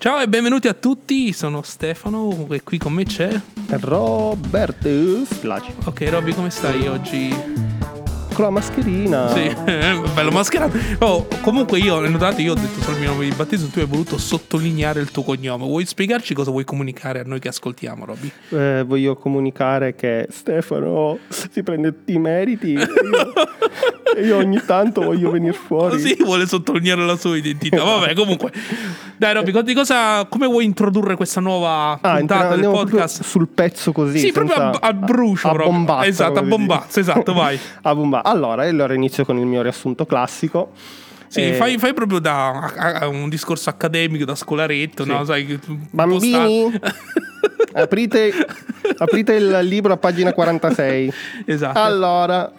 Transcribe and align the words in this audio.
Ciao 0.00 0.20
e 0.20 0.28
benvenuti 0.28 0.68
a 0.68 0.74
tutti, 0.74 1.32
sono 1.32 1.62
Stefano 1.62 2.46
e 2.50 2.62
qui 2.62 2.78
con 2.78 2.92
me 2.92 3.02
c'è... 3.02 3.28
Robert 3.66 5.24
Splaci. 5.24 5.72
Ok 5.86 6.06
Robby, 6.08 6.32
come 6.34 6.50
stai 6.50 6.86
oggi? 6.86 7.77
Con 8.38 8.46
la 8.46 8.52
mascherina. 8.52 9.28
Sì, 9.32 9.52
bello 10.14 10.30
mascherato. 10.30 10.78
Oh, 11.00 11.26
comunque 11.40 11.80
io, 11.80 11.98
notate, 12.08 12.40
io 12.42 12.52
ho 12.52 12.54
detto 12.54 12.80
solo 12.80 12.94
il 12.94 13.00
mio 13.02 13.10
nome 13.10 13.24
di 13.24 13.34
battesimo, 13.34 13.68
tu 13.68 13.80
hai 13.80 13.84
voluto 13.86 14.16
sottolineare 14.16 15.00
il 15.00 15.10
tuo 15.10 15.24
cognome. 15.24 15.64
Vuoi 15.64 15.84
spiegarci 15.84 16.34
cosa 16.34 16.52
vuoi 16.52 16.62
comunicare 16.62 17.18
a 17.18 17.24
noi 17.24 17.40
che 17.40 17.48
ascoltiamo, 17.48 18.04
Robby? 18.04 18.30
Eh, 18.50 18.84
voglio 18.86 19.16
comunicare 19.16 19.96
che 19.96 20.28
Stefano 20.30 21.18
si 21.26 21.64
prende 21.64 21.92
i 22.04 22.18
meriti 22.18 22.74
e 24.16 24.20
io, 24.20 24.24
io 24.24 24.36
ogni 24.36 24.62
tanto 24.64 25.02
voglio 25.02 25.32
venire 25.32 25.52
fuori. 25.52 25.98
Sì, 25.98 26.16
vuole 26.22 26.46
sottolineare 26.46 27.04
la 27.04 27.16
sua 27.16 27.36
identità. 27.36 27.82
Vabbè, 27.82 28.14
comunque. 28.14 28.52
Dai, 29.16 29.34
Robby, 29.34 29.50
di 29.64 29.74
cosa, 29.74 30.24
come 30.26 30.46
vuoi 30.46 30.64
introdurre 30.64 31.16
questa 31.16 31.40
nuova 31.40 31.98
Ah, 32.00 32.18
puntata 32.18 32.54
del 32.54 32.70
podcast? 32.70 33.24
sul 33.24 33.48
pezzo 33.48 33.90
così. 33.90 34.20
Sì, 34.20 34.30
proprio 34.30 34.54
senza- 34.54 34.80
a, 34.80 34.86
a 34.86 34.92
brucio. 34.92 35.48
a 35.48 35.54
bombazzo, 35.56 36.06
Esatto, 36.08 36.38
a 36.38 36.42
bombazzo, 36.42 37.00
esatto, 37.00 37.32
vai. 37.32 37.58
A 37.82 37.94
bomba. 37.96 38.22
Allora, 38.28 38.64
e 38.64 38.68
allora 38.68 38.94
inizio 38.94 39.24
con 39.24 39.38
il 39.38 39.46
mio 39.46 39.62
riassunto 39.62 40.04
classico. 40.06 40.72
Sì, 41.28 41.42
Eh, 41.48 41.52
fai, 41.54 41.76
fai 41.78 41.92
proprio 41.92 42.18
da 42.20 42.48
a- 42.74 42.92
a- 43.00 43.06
un 43.08 43.28
discorso 43.28 43.68
accademico, 43.68 44.24
da 44.24 44.34
scolaretto, 44.34 45.04
Sì. 45.04 45.10
no? 45.10 45.24
Sai, 45.24 45.58
Bambini, 45.90 46.72
aprite, 47.82 48.32
aprite 48.98 49.34
il 49.34 49.58
libro 49.62 49.92
a 49.92 49.96
pagina 49.96 50.32
46. 50.32 51.12
esatto. 51.46 51.78
Allora, 51.78 52.52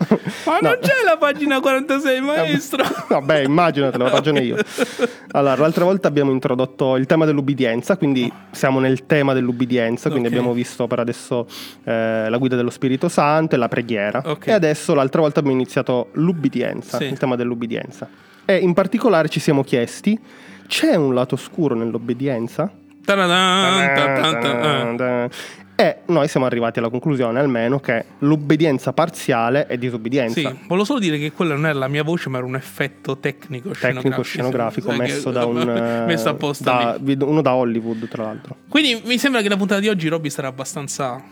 Ma 0.46 0.60
No. 0.60 0.70
non 0.70 0.78
c'è 0.82 1.04
la 1.06 1.18
pagina 1.18 1.60
46, 1.60 2.22
maestro. 2.22 2.84
Vabbè, 3.08 3.40
immaginatelo, 3.44 4.06
ho 4.06 4.10
ragione 4.10 4.40
io. 4.42 4.58
Allora, 5.32 5.56
l'altra 5.56 5.84
volta 5.86 6.08
abbiamo 6.08 6.32
introdotto 6.32 6.96
il 6.96 7.06
tema 7.06 7.26
dell'ubbidienza, 7.26 7.98
quindi 7.98 8.32
siamo 8.52 8.80
nel 8.80 9.06
tema 9.06 9.34
dell'ubbidienza, 9.34 10.10
quindi 10.10 10.28
Ok. 10.28 10.34
abbiamo 10.34 10.54
visto 10.54 10.88
per 10.88 11.00
adesso 11.00 11.48
eh, 11.84 12.28
la 12.30 12.38
guida 12.38 12.56
dello 12.56 12.70
Spirito 12.70 13.08
Santo 13.10 13.56
e 13.56 13.58
la 13.58 13.68
preghiera. 13.68 14.22
Ok. 14.26 14.48
E 14.48 14.52
adesso 14.52 14.94
l'altra 14.94 15.22
volta 15.22 15.40
abbiamo 15.40 15.58
iniziato 15.58 16.10
l'ubbidienza, 16.14 16.98
Sì. 16.98 17.06
il 17.06 17.18
tema 17.18 17.36
dell'ubbidienza. 17.36 18.08
E 18.46 18.56
in 18.58 18.74
particolare 18.74 19.30
ci 19.30 19.40
siamo 19.40 19.64
chiesti, 19.64 20.20
c'è 20.68 20.96
un 20.96 21.14
lato 21.14 21.36
oscuro 21.36 21.76
nell'obbedienza? 21.76 22.72
E 25.76 26.00
noi 26.08 26.28
siamo 26.28 26.46
arrivati 26.46 26.80
alla 26.80 26.90
conclusione 26.90 27.40
almeno 27.40 27.80
che 27.80 28.04
l'obbedienza 28.20 28.92
parziale 28.92 29.66
è 29.66 29.74
Sì, 29.74 29.78
disobbedienza. 29.80 30.54
volevo 30.68 30.84
solo 30.84 31.00
dire 31.00 31.18
che 31.18 31.32
quella 31.32 31.54
non 31.56 31.68
era 31.68 31.80
la 31.80 31.88
mia 31.88 32.04
voce, 32.04 32.28
ma 32.28 32.38
era 32.38 32.46
un 32.46 32.56
effetto 32.56 33.18
tecnico 33.18 33.72
scenografico. 33.74 34.02
tecnico 34.02 34.22
scenografico 34.24 34.90
che- 34.92 34.98
messo 34.98 35.32
da 35.32 35.46
un 35.46 36.04
messo 36.06 36.28
apposta 36.30 36.98
da- 37.00 37.26
uno 37.26 37.42
da 37.42 37.54
Hollywood 37.56 38.10
tra 38.10 38.24
l'altro 38.24 38.58
Quindi 38.68 39.02
mi 39.06 39.18
sembra 39.18 39.42
che 39.42 39.48
la 39.48 39.56
puntata 39.56 39.80
di 39.80 39.88
oggi 39.88 40.10
Robby 40.10 40.30
sarà 40.30 40.50
abbastanza 40.50 41.24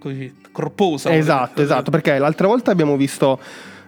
così 0.00 0.34
corposa. 0.50 1.14
esatto 1.14 1.62
esatto 1.62 1.92
perché 1.92 2.18
l'altra 2.18 2.48
volta 2.48 2.72
abbiamo 2.72 2.96
visto 2.96 3.38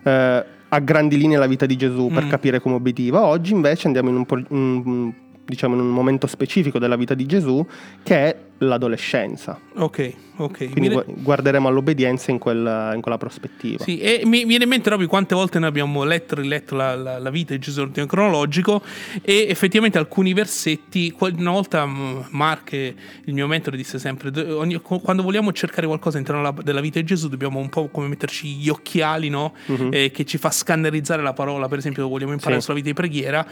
eh, 0.05 0.45
a 0.69 0.79
grandi 0.79 1.17
linee 1.19 1.39
la 1.39 1.47
vita 1.49 1.67
di 1.67 1.75
Gesù 1.77 2.09
per 2.15 2.25
Mm. 2.27 2.29
capire 2.29 2.61
come 2.61 2.77
obbediva 2.77 3.23
oggi 3.25 3.53
invece 3.53 3.89
andiamo 3.89 4.11
in 4.11 4.17
un, 4.17 4.27
po- 4.27 4.41
un- 4.51 5.13
diciamo 5.45 5.75
in 5.75 5.81
un 5.81 5.91
momento 5.91 6.27
specifico 6.27 6.79
della 6.79 6.97
vita 6.97 7.15
di 7.15 7.27
Gesù 7.27 7.65
che 8.03 8.15
è 8.17 8.37
l'adolescenza 8.59 9.59
Ok, 9.75 10.13
ok. 10.37 10.71
quindi 10.71 10.89
gu- 10.89 11.05
guarderemo 11.21 11.67
all'obbedienza 11.67 12.31
in, 12.31 12.39
quel- 12.39 12.93
in 12.95 13.01
quella 13.01 13.19
prospettiva 13.19 13.83
Sì, 13.83 13.99
e 13.99 14.23
mi 14.25 14.45
viene 14.45 14.63
in 14.65 14.71
mente 14.71 14.89
proprio 14.89 15.09
quante 15.09 15.35
volte 15.35 15.59
noi 15.59 15.69
abbiamo 15.69 16.05
letto 16.05 16.37
e 16.37 16.43
riletto 16.43 16.77
la, 16.77 16.95
la- 16.95 17.19
la 17.19 17.31
vita 17.31 17.53
di 17.55 17.59
Gesù 17.59 17.81
in 17.81 17.87
ordine 17.89 18.07
cronologico 18.07 18.83
e 19.23 19.47
effettivamente 19.49 19.99
alcuni 19.99 20.33
versetti, 20.33 21.13
una 21.19 21.51
volta 21.51 21.85
mh, 21.85 22.29
Mark, 22.31 22.73
eh, 22.73 22.95
il 23.25 23.35
mio 23.35 23.49
mentore, 23.49 23.77
disse 23.77 23.99
sempre, 23.99 24.31
"Do- 24.31 24.59
ogni- 24.59 24.81
quando 24.81 25.23
vogliamo 25.25 25.53
cercare 25.53 25.87
qualcosa 25.89 26.19
all'interno 26.19 26.53
della, 26.63 26.81
vita 26.81 27.01
di 27.01 27.05
Gesù 27.07 27.29
dobbiamo 27.29 27.59
un 27.59 27.69
po' 27.69 27.89
come 27.89 28.07
metterci 28.07 28.47
gli 28.47 28.69
occhiali, 28.69 29.29
no? 29.29 29.55
Mhm. 29.67 29.89
Eh, 29.93 30.11
che 30.13 30.25
ci 30.25 30.39
fa 30.39 30.51
scannerizzare 30.53 31.21
la 31.23 31.33
parola, 31.33 31.67
per 31.67 31.79
esempio 31.79 32.07
vogliamo 32.09 32.33
imparare 32.33 32.61
Sì. 32.61 32.63
sulla 32.67 32.77
vita 32.77 32.89
di 32.89 32.95
preghiera. 32.95 33.45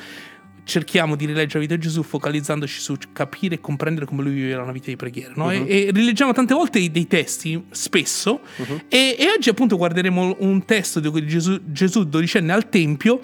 Cerchiamo 0.64 1.16
di 1.16 1.26
rileggere 1.26 1.54
la 1.54 1.60
vita 1.60 1.74
di 1.74 1.80
Gesù 1.80 2.02
focalizzandoci 2.02 2.80
su 2.80 2.94
capire 3.12 3.56
e 3.56 3.60
comprendere 3.60 4.06
come 4.06 4.22
lui 4.22 4.32
viveva 4.34 4.62
una 4.62 4.72
vita 4.72 4.86
di 4.90 4.96
preghiera. 4.96 5.32
no? 5.36 5.46
Mhm. 5.46 5.64
E, 5.66 5.86
e 5.86 5.90
rileggiamo 5.92 6.32
tante 6.32 6.54
volte 6.54 6.90
dei 6.90 7.06
testi, 7.06 7.62
spesso, 7.70 8.40
Mhm. 8.56 8.82
e, 8.88 9.16
e 9.18 9.26
oggi 9.36 9.48
appunto 9.48 9.76
guarderemo 9.76 10.36
un 10.40 10.64
testo 10.64 11.00
di 11.00 11.26
Gesù, 11.26 11.58
Gesù 11.64 12.04
dodicenne 12.04 12.52
al 12.52 12.68
Tempio 12.68 13.20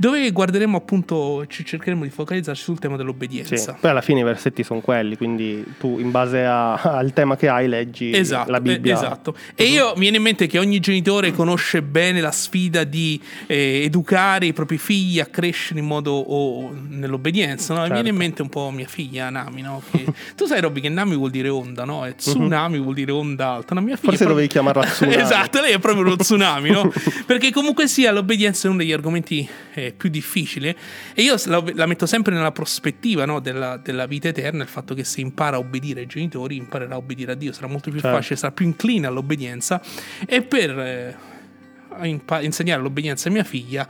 dove 0.00 0.30
guarderemo 0.30 0.78
appunto, 0.78 1.44
ci 1.46 1.62
cercheremo 1.62 2.04
di 2.04 2.10
focalizzarci 2.10 2.62
sul 2.62 2.78
tema 2.78 2.94
Sì, 2.94 3.00
dell'obbedienza. 3.00 3.76
poi 3.78 3.90
alla 3.90 4.00
fine 4.00 4.20
i 4.20 4.22
versetti 4.22 4.62
sono 4.64 4.80
quelli 4.80 5.14
quindi 5.16 5.62
tu 5.78 5.98
in 5.98 6.10
base 6.10 6.42
a- 6.42 6.72
al 6.80 7.12
tema 7.12 7.36
che 7.36 7.48
hai 7.48 7.68
leggi 7.68 8.10
Esatto, 8.16 8.50
la 8.50 8.60
Bibbia 8.62 8.94
eh, 8.94 8.96
esatto. 8.96 9.34
E 9.54 9.64
io 9.64 9.92
mi 9.94 10.00
viene 10.00 10.16
in 10.16 10.22
mente 10.22 10.46
che 10.46 10.58
ogni 10.58 10.80
genitore 10.80 11.32
conosce 11.32 11.82
bene 11.82 12.20
la 12.22 12.30
sfida 12.32 12.84
di 12.84 13.20
eh, 13.46 13.82
educare 13.84 14.46
i 14.46 14.52
propri 14.54 14.78
figli 14.78 15.20
a 15.20 15.26
crescere 15.26 15.80
in 15.80 15.86
modo 15.86 16.12
o 16.12 16.72
nell'obbedienza. 16.88 17.74
No? 17.74 17.80
E 17.80 17.88
Mi 17.88 17.92
viene 17.92 18.08
in 18.08 18.14
Certo. 18.14 18.18
mente 18.18 18.42
un 18.42 18.48
po' 18.48 18.70
mia 18.70 18.86
figlia 18.86 19.28
Nami. 19.28 19.60
No? 19.60 19.82
Che- 19.90 20.04
tu 20.34 20.46
sai, 20.46 20.60
Robby, 20.62 20.80
che 20.80 20.88
Nami 20.88 21.14
vuol 21.16 21.30
dire 21.30 21.48
onda, 21.50 21.84
no? 21.84 22.06
E 22.06 22.14
tsunami 22.14 22.78
vuol 22.78 22.94
dire 22.94 23.12
onda 23.12 23.48
alta. 23.50 23.74
No, 23.74 23.80
mia 23.82 23.96
figlia 23.96 24.12
Mhm. 24.12 24.16
Forse 24.18 24.24
proprio- 24.24 24.28
dovevi 24.28 24.48
chiamarla 24.48 24.84
tsunami. 24.90 25.20
esatto, 25.22 25.60
lei 25.60 25.72
è 25.72 25.78
proprio 25.78 26.04
uno 26.06 26.16
tsunami, 26.16 26.70
no? 26.70 26.90
Perché 27.26 27.50
comunque 27.52 27.86
sia 27.86 28.10
l'obbedienza 28.12 28.66
è 28.66 28.70
uno 28.70 28.78
degli 28.78 28.92
argomenti 28.92 29.46
eh, 29.74 29.89
più 29.92 30.08
difficili 30.08 30.74
e 31.14 31.22
io 31.22 31.36
la, 31.46 31.62
la 31.74 31.86
metto 31.86 32.06
sempre 32.06 32.34
nella 32.34 32.52
prospettiva 32.52 33.24
no, 33.24 33.40
della, 33.40 33.76
della 33.76 34.06
vita 34.06 34.28
eterna, 34.28 34.62
il 34.62 34.68
fatto 34.68 34.94
che 34.94 35.04
se 35.04 35.20
impara 35.20 35.56
a 35.56 35.58
obbedire 35.58 36.00
ai 36.00 36.06
genitori, 36.06 36.56
imparerà 36.56 36.94
a 36.94 36.98
obbedire 36.98 37.32
a 37.32 37.34
Dio, 37.34 37.52
sarà 37.52 37.66
molto 37.66 37.90
più 37.90 38.00
Certo. 38.00 38.16
facile, 38.16 38.36
sarà 38.36 38.52
più 38.52 38.66
incline 38.66 39.06
all'obbedienza 39.06 39.80
e 40.26 40.42
per 40.42 40.78
eh, 40.78 41.16
insegnare 42.40 42.80
l'obbedienza 42.80 43.28
a 43.28 43.32
mia 43.32 43.44
figlia 43.44 43.88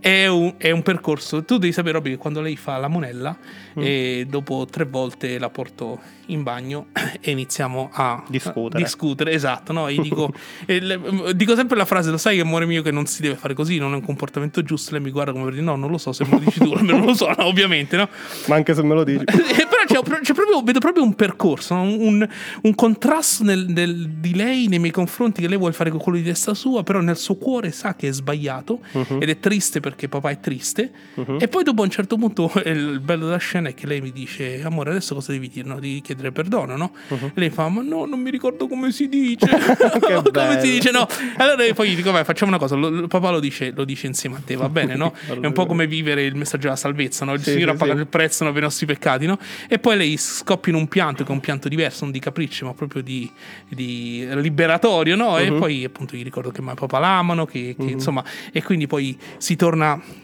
è 0.00 0.26
un, 0.26 0.54
è 0.58 0.70
un 0.70 0.82
percorso. 0.82 1.44
Tu 1.44 1.58
devi 1.58 1.72
sapere, 1.72 1.94
Robby, 1.94 2.10
che 2.10 2.16
quando 2.16 2.40
lei 2.40 2.56
fa 2.56 2.76
la 2.78 2.88
monella, 2.88 3.36
Mm. 3.78 3.82
e 3.84 4.26
dopo 4.28 4.66
tre 4.68 4.86
volte 4.86 5.38
la 5.38 5.50
porto 5.50 6.00
in 6.26 6.42
bagno 6.42 6.86
e 7.20 7.30
iniziamo 7.30 7.90
a 7.92 8.24
Discutere. 8.28 8.82
discutere, 8.82 9.30
esatto. 9.32 9.72
No? 9.72 9.86
Dico, 9.86 10.32
le- 10.66 11.00
dico 11.36 11.54
sempre 11.54 11.76
la 11.76 11.84
frase: 11.84 12.10
Lo 12.10 12.16
sai, 12.16 12.40
amore 12.40 12.66
mio, 12.66 12.82
che 12.82 12.90
non 12.90 13.06
si 13.06 13.22
deve 13.22 13.36
fare 13.36 13.54
così, 13.54 13.78
non 13.78 13.92
è 13.92 13.94
un 13.94 14.02
comportamento 14.02 14.62
giusto. 14.62 14.92
Lei 14.94 15.00
mi 15.00 15.10
guarda 15.10 15.30
come 15.32 15.44
per 15.44 15.52
dire: 15.52 15.64
No, 15.64 15.76
non 15.76 15.90
lo 15.90 15.98
so, 15.98 16.12
se 16.12 16.24
me 16.24 16.30
lo 16.32 16.38
dici 16.40 16.58
tu, 16.58 16.74
non 16.82 17.02
lo 17.04 17.14
so, 17.14 17.28
no, 17.36 17.44
ovviamente, 17.44 17.96
no? 17.96 18.08
ma 18.46 18.56
anche 18.56 18.74
se 18.74 18.82
me 18.82 18.94
lo 18.94 19.04
dici 19.04 19.22
Eh, 19.30 19.66
Però 19.68 20.02
c'è, 20.02 20.20
c'è 20.22 20.34
proprio, 20.34 20.60
vedo 20.62 20.80
proprio 20.80 21.04
un 21.04 21.14
percorso, 21.14 21.74
un, 21.74 22.26
un 22.62 22.74
contrasto 22.74 23.44
nel- 23.44 23.66
nel- 23.68 24.08
di 24.18 24.34
lei 24.34 24.66
nei 24.66 24.78
miei 24.80 24.90
confronti 24.92 25.40
che 25.40 25.46
lei 25.48 25.56
vuole 25.58 25.72
fare 25.72 25.90
con 25.90 26.00
quello 26.00 26.18
di 26.18 26.24
testa 26.24 26.52
sua, 26.54 26.82
però 26.82 27.00
nel 27.00 27.16
suo 27.16 27.36
cuore 27.36 27.70
sa 27.70 27.94
che 27.94 28.08
è 28.08 28.12
sbagliato 28.12 28.80
Mhm. 28.92 29.18
ed 29.22 29.28
è 29.28 29.38
triste 29.38 29.78
perché 29.88 30.08
papà 30.08 30.30
è 30.30 30.40
triste. 30.40 30.90
Mhm. 31.14 31.38
E 31.40 31.48
poi 31.48 31.62
dopo 31.64 31.82
a 31.82 31.84
un 31.84 31.90
certo 31.90 32.16
punto 32.16 32.50
il 32.64 33.00
bello 33.00 33.26
della 33.26 33.38
scena 33.38 33.68
è 33.68 33.74
che 33.74 33.86
lei 33.86 34.00
mi 34.00 34.12
dice, 34.12 34.60
amore 34.62 34.90
adesso 34.90 35.14
cosa 35.14 35.32
devi 35.32 35.48
dire? 35.48 35.66
No? 35.68 35.74
Devi 35.74 36.00
chiedere 36.00 36.32
perdono, 36.32 36.76
no? 36.76 36.92
E 37.08 37.30
lei 37.34 37.50
fa, 37.50 37.68
ma 37.68 37.82
no, 37.82 38.04
non 38.04 38.20
mi 38.20 38.30
ricordo 38.30 38.66
come 38.68 38.90
si 38.92 39.08
dice. 39.08 39.46
come 40.00 40.30
bello. 40.30 40.60
si 40.60 40.70
dice, 40.70 40.90
no? 40.90 41.06
Allora 41.36 41.62
poi 41.74 41.94
dico, 41.94 42.10
vai, 42.10 42.24
facciamo 42.24 42.50
una 42.50 42.60
cosa, 42.60 42.74
lo- 42.74 42.88
lo- 42.90 43.06
papà 43.06 43.30
lo 43.30 43.40
dice, 43.40 43.72
lo 43.74 43.84
dice 43.84 44.06
insieme 44.06 44.36
a 44.36 44.42
te, 44.44 44.56
va 44.56 44.68
bene, 44.68 44.96
no? 44.96 45.12
È 45.26 45.44
un 45.46 45.52
po' 45.52 45.66
come 45.66 45.86
vivere 45.86 46.24
il 46.24 46.34
messaggio 46.34 46.64
della 46.64 46.76
salvezza, 46.76 47.24
no? 47.24 47.32
Il 47.34 47.40
Sì, 47.42 47.50
Signore 47.52 47.70
sì, 47.70 47.76
ha 47.76 47.78
pagato 47.78 47.98
sì. 47.98 48.02
il 48.04 48.08
prezzo 48.08 48.44
no, 48.44 48.50
per 48.52 48.60
i 48.60 48.64
nostri 48.64 48.86
peccati, 48.86 49.26
no? 49.26 49.38
E 49.68 49.78
poi 49.78 49.96
lei 49.96 50.16
scoppia 50.16 50.72
in 50.72 50.78
un 50.78 50.88
pianto, 50.88 51.22
che 51.24 51.30
è 51.30 51.32
un 51.32 51.40
pianto 51.40 51.68
diverso, 51.68 52.04
non 52.04 52.12
di 52.12 52.18
capriccio, 52.18 52.66
ma 52.66 52.74
proprio 52.74 53.02
di, 53.02 53.30
di 53.68 54.26
liberatorio, 54.34 55.16
no? 55.16 55.38
E 55.38 55.50
Mhm. 55.50 55.58
poi 55.58 55.84
appunto 55.84 56.16
gli 56.16 56.22
ricordo 56.22 56.50
che 56.50 56.60
e 56.60 56.74
papà 56.74 56.98
l'amano, 56.98 57.46
che, 57.46 57.74
che, 57.78 57.84
insomma, 57.90 58.22
e 58.52 58.62
quindi 58.62 58.86
poi 58.86 59.16
si 59.38 59.56
torna, 59.56 59.77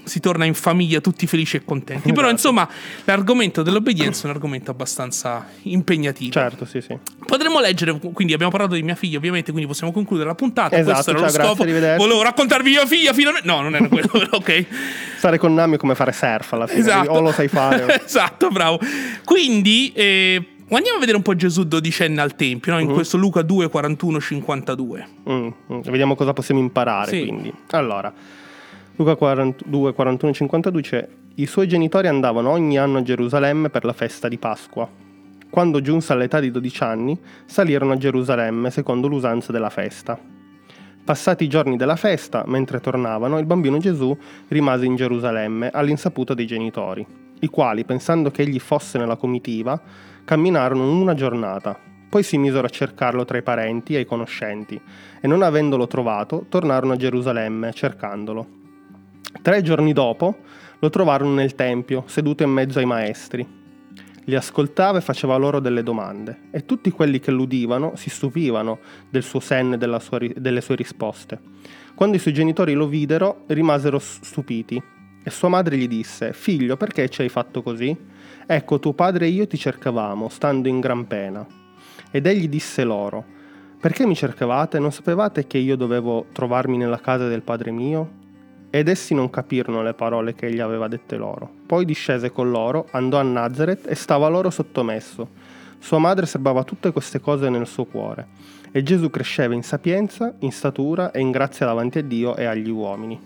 si 0.04 0.20
torna 0.20 0.44
in 0.44 0.54
famiglia 0.54 1.00
tutti 1.00 1.26
felici 1.26 1.56
e 1.56 1.64
contenti. 1.64 2.08
Però 2.12 2.28
Esatto. 2.28 2.32
insomma, 2.32 2.68
l'argomento 3.04 3.62
dell'obbedienza 3.62 4.22
è 4.22 4.26
un 4.30 4.32
argomento 4.36 4.70
abbastanza 4.70 5.46
impegnativo. 5.62 6.30
certo 6.32 6.64
sì 6.64 6.80
sì 6.80 6.96
Potremmo 7.26 7.60
leggere, 7.60 7.98
quindi 8.12 8.32
abbiamo 8.34 8.50
parlato 8.52 8.74
di 8.74 8.82
mia 8.82 8.94
figlia, 8.94 9.16
ovviamente, 9.18 9.50
quindi 9.50 9.68
possiamo 9.68 9.92
concludere 9.92 10.28
la 10.28 10.34
puntata. 10.34 10.76
Esatto, 10.76 10.92
Questo 10.92 11.10
era 11.10 11.18
lo 11.20 11.24
ciao, 11.26 11.32
grazie, 11.34 11.50
scopo. 11.50 11.62
arrivederci. 11.62 12.02
Volevo 12.04 12.22
raccontarvi 12.22 12.70
mia 12.70 12.86
figlia 12.86 13.12
finalmente. 13.12 13.48
No, 13.48 13.60
non 13.60 13.74
era 13.74 13.88
quello, 13.88 14.10
ok. 14.32 14.66
stare 15.16 15.38
con 15.38 15.54
Nami 15.54 15.76
è 15.76 15.78
come 15.78 15.94
fare 15.94 16.12
surf 16.12 16.52
alla 16.52 16.66
fine 16.66 16.80
Esatto. 16.80 17.10
o 17.10 17.20
lo 17.20 17.32
sai 17.32 17.48
fare 17.48 18.02
esatto, 18.04 18.48
bravo. 18.48 18.78
Quindi, 19.24 19.90
eh, 19.94 20.44
andiamo 20.70 20.96
a 20.96 21.00
vedere 21.00 21.16
un 21.16 21.22
po' 21.22 21.34
Gesù 21.34 21.64
dodicenne 21.64 22.20
al 22.20 22.36
Tempio, 22.36 22.72
no? 22.72 22.78
in 22.78 22.88
Mhm. 22.88 22.94
questo 22.94 23.16
Luca 23.16 23.42
2, 23.42 23.68
41, 23.68 24.20
52. 24.20 25.06
Mm, 25.30 25.48
mm, 25.72 25.80
Vediamo 25.82 26.14
cosa 26.14 26.32
possiamo 26.32 26.60
imparare 26.60 27.10
Sì. 27.10 27.20
quindi. 27.26 27.52
Allora, 27.70 28.12
Luca 28.96 29.16
42, 29.16 29.92
41 29.92 30.32
52 30.32 30.80
dice 30.80 31.08
i 31.34 31.46
suoi 31.46 31.66
genitori 31.66 32.06
andavano 32.06 32.50
ogni 32.50 32.78
anno 32.78 32.98
a 32.98 33.02
Gerusalemme 33.02 33.68
per 33.68 33.84
la 33.84 33.92
festa 33.92 34.28
di 34.28 34.38
Pasqua. 34.38 34.88
Quando 35.50 35.80
giunse 35.80 36.12
all'età 36.12 36.38
di 36.38 36.52
12 36.52 36.82
anni, 36.84 37.18
salirono 37.44 37.94
a 37.94 37.96
Gerusalemme 37.96 38.70
secondo 38.70 39.08
l'usanza 39.08 39.50
della 39.50 39.68
festa. 39.68 40.16
Passati 41.04 41.42
i 41.42 41.48
giorni 41.48 41.76
della 41.76 41.96
festa, 41.96 42.44
mentre 42.46 42.78
tornavano, 42.78 43.38
il 43.38 43.46
bambino 43.46 43.78
Gesù 43.78 44.16
rimase 44.46 44.86
in 44.86 44.94
Gerusalemme 44.94 45.70
all'insaputa 45.70 46.32
dei 46.32 46.46
genitori. 46.46 47.04
i 47.40 47.48
quali, 47.48 47.84
pensando 47.84 48.30
che 48.30 48.42
egli 48.42 48.60
fosse 48.60 48.96
nella 48.96 49.16
comitiva, 49.16 49.78
camminarono 50.24 50.88
una 50.88 51.14
giornata. 51.14 51.76
Poi 52.08 52.22
si 52.22 52.38
misero 52.38 52.66
a 52.66 52.70
cercarlo 52.70 53.24
tra 53.24 53.38
i 53.38 53.42
parenti 53.42 53.96
e 53.96 54.00
i 54.00 54.06
conoscenti, 54.06 54.80
e 55.20 55.26
non 55.26 55.42
avendolo 55.42 55.88
trovato, 55.88 56.46
tornarono 56.48 56.92
a 56.92 56.96
Gerusalemme 56.96 57.72
cercandolo. 57.72 58.62
Tre 59.42 59.62
giorni 59.62 59.92
dopo 59.92 60.36
lo 60.78 60.90
trovarono 60.90 61.34
nel 61.34 61.54
Tempio, 61.54 62.04
seduto 62.06 62.42
in 62.42 62.50
mezzo 62.50 62.78
ai 62.78 62.86
maestri. 62.86 63.46
Li 64.26 64.34
ascoltava 64.34 64.98
e 64.98 65.02
faceva 65.02 65.36
loro 65.36 65.60
delle 65.60 65.82
domande, 65.82 66.48
e 66.50 66.64
tutti 66.64 66.90
quelli 66.90 67.20
che 67.20 67.30
l'udivano 67.30 67.92
si 67.94 68.08
stupivano 68.08 68.78
del 69.10 69.22
suo 69.22 69.40
senno 69.40 69.74
e 69.74 70.00
sua, 70.00 70.18
delle 70.34 70.60
sue 70.62 70.76
risposte. 70.76 71.38
Quando 71.94 72.16
i 72.16 72.18
suoi 72.18 72.32
genitori 72.32 72.72
lo 72.72 72.86
videro, 72.86 73.44
rimasero 73.48 73.98
stupiti, 73.98 74.82
e 75.22 75.30
sua 75.30 75.48
madre 75.48 75.76
gli 75.76 75.88
disse, 75.88 76.32
Figlio, 76.32 76.76
perché 76.76 77.08
ci 77.08 77.22
hai 77.22 77.28
fatto 77.28 77.62
così? 77.62 77.96
Ecco, 78.46 78.78
tuo 78.78 78.92
padre 78.92 79.26
e 79.26 79.30
io 79.30 79.46
ti 79.46 79.58
cercavamo, 79.58 80.28
stando 80.28 80.68
in 80.68 80.80
gran 80.80 81.06
pena. 81.06 81.46
Ed 82.10 82.26
egli 82.26 82.48
disse 82.48 82.84
loro, 82.84 83.24
Perché 83.80 84.06
mi 84.06 84.14
cercavate? 84.14 84.78
Non 84.78 84.92
sapevate 84.92 85.46
che 85.46 85.58
io 85.58 85.76
dovevo 85.76 86.26
trovarmi 86.32 86.78
nella 86.78 87.00
casa 87.00 87.28
del 87.28 87.42
padre 87.42 87.70
mio? 87.70 88.22
Ed 88.74 88.88
essi 88.88 89.14
non 89.14 89.30
capirono 89.30 89.84
le 89.84 89.94
parole 89.94 90.34
che 90.34 90.46
egli 90.46 90.58
aveva 90.58 90.88
dette 90.88 91.14
loro. 91.14 91.48
Poi 91.64 91.84
discese 91.84 92.32
con 92.32 92.50
loro, 92.50 92.88
andò 92.90 93.20
a 93.20 93.22
Nazareth 93.22 93.86
e 93.88 93.94
stava 93.94 94.26
loro 94.26 94.50
sottomesso. 94.50 95.28
Sua 95.78 95.98
madre 95.98 96.26
serbava 96.26 96.64
tutte 96.64 96.90
queste 96.90 97.20
cose 97.20 97.48
nel 97.48 97.68
suo 97.68 97.84
cuore. 97.84 98.26
E 98.72 98.82
Gesù 98.82 99.10
cresceva 99.10 99.54
in 99.54 99.62
sapienza, 99.62 100.34
in 100.40 100.50
statura 100.50 101.12
e 101.12 101.20
in 101.20 101.30
grazia 101.30 101.66
davanti 101.66 101.98
a 101.98 102.02
Dio 102.02 102.34
e 102.34 102.46
agli 102.46 102.68
uomini. 102.68 103.16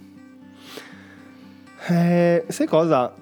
Eh, 1.89 2.44
sai 2.47 2.67
cosa? 2.67 3.15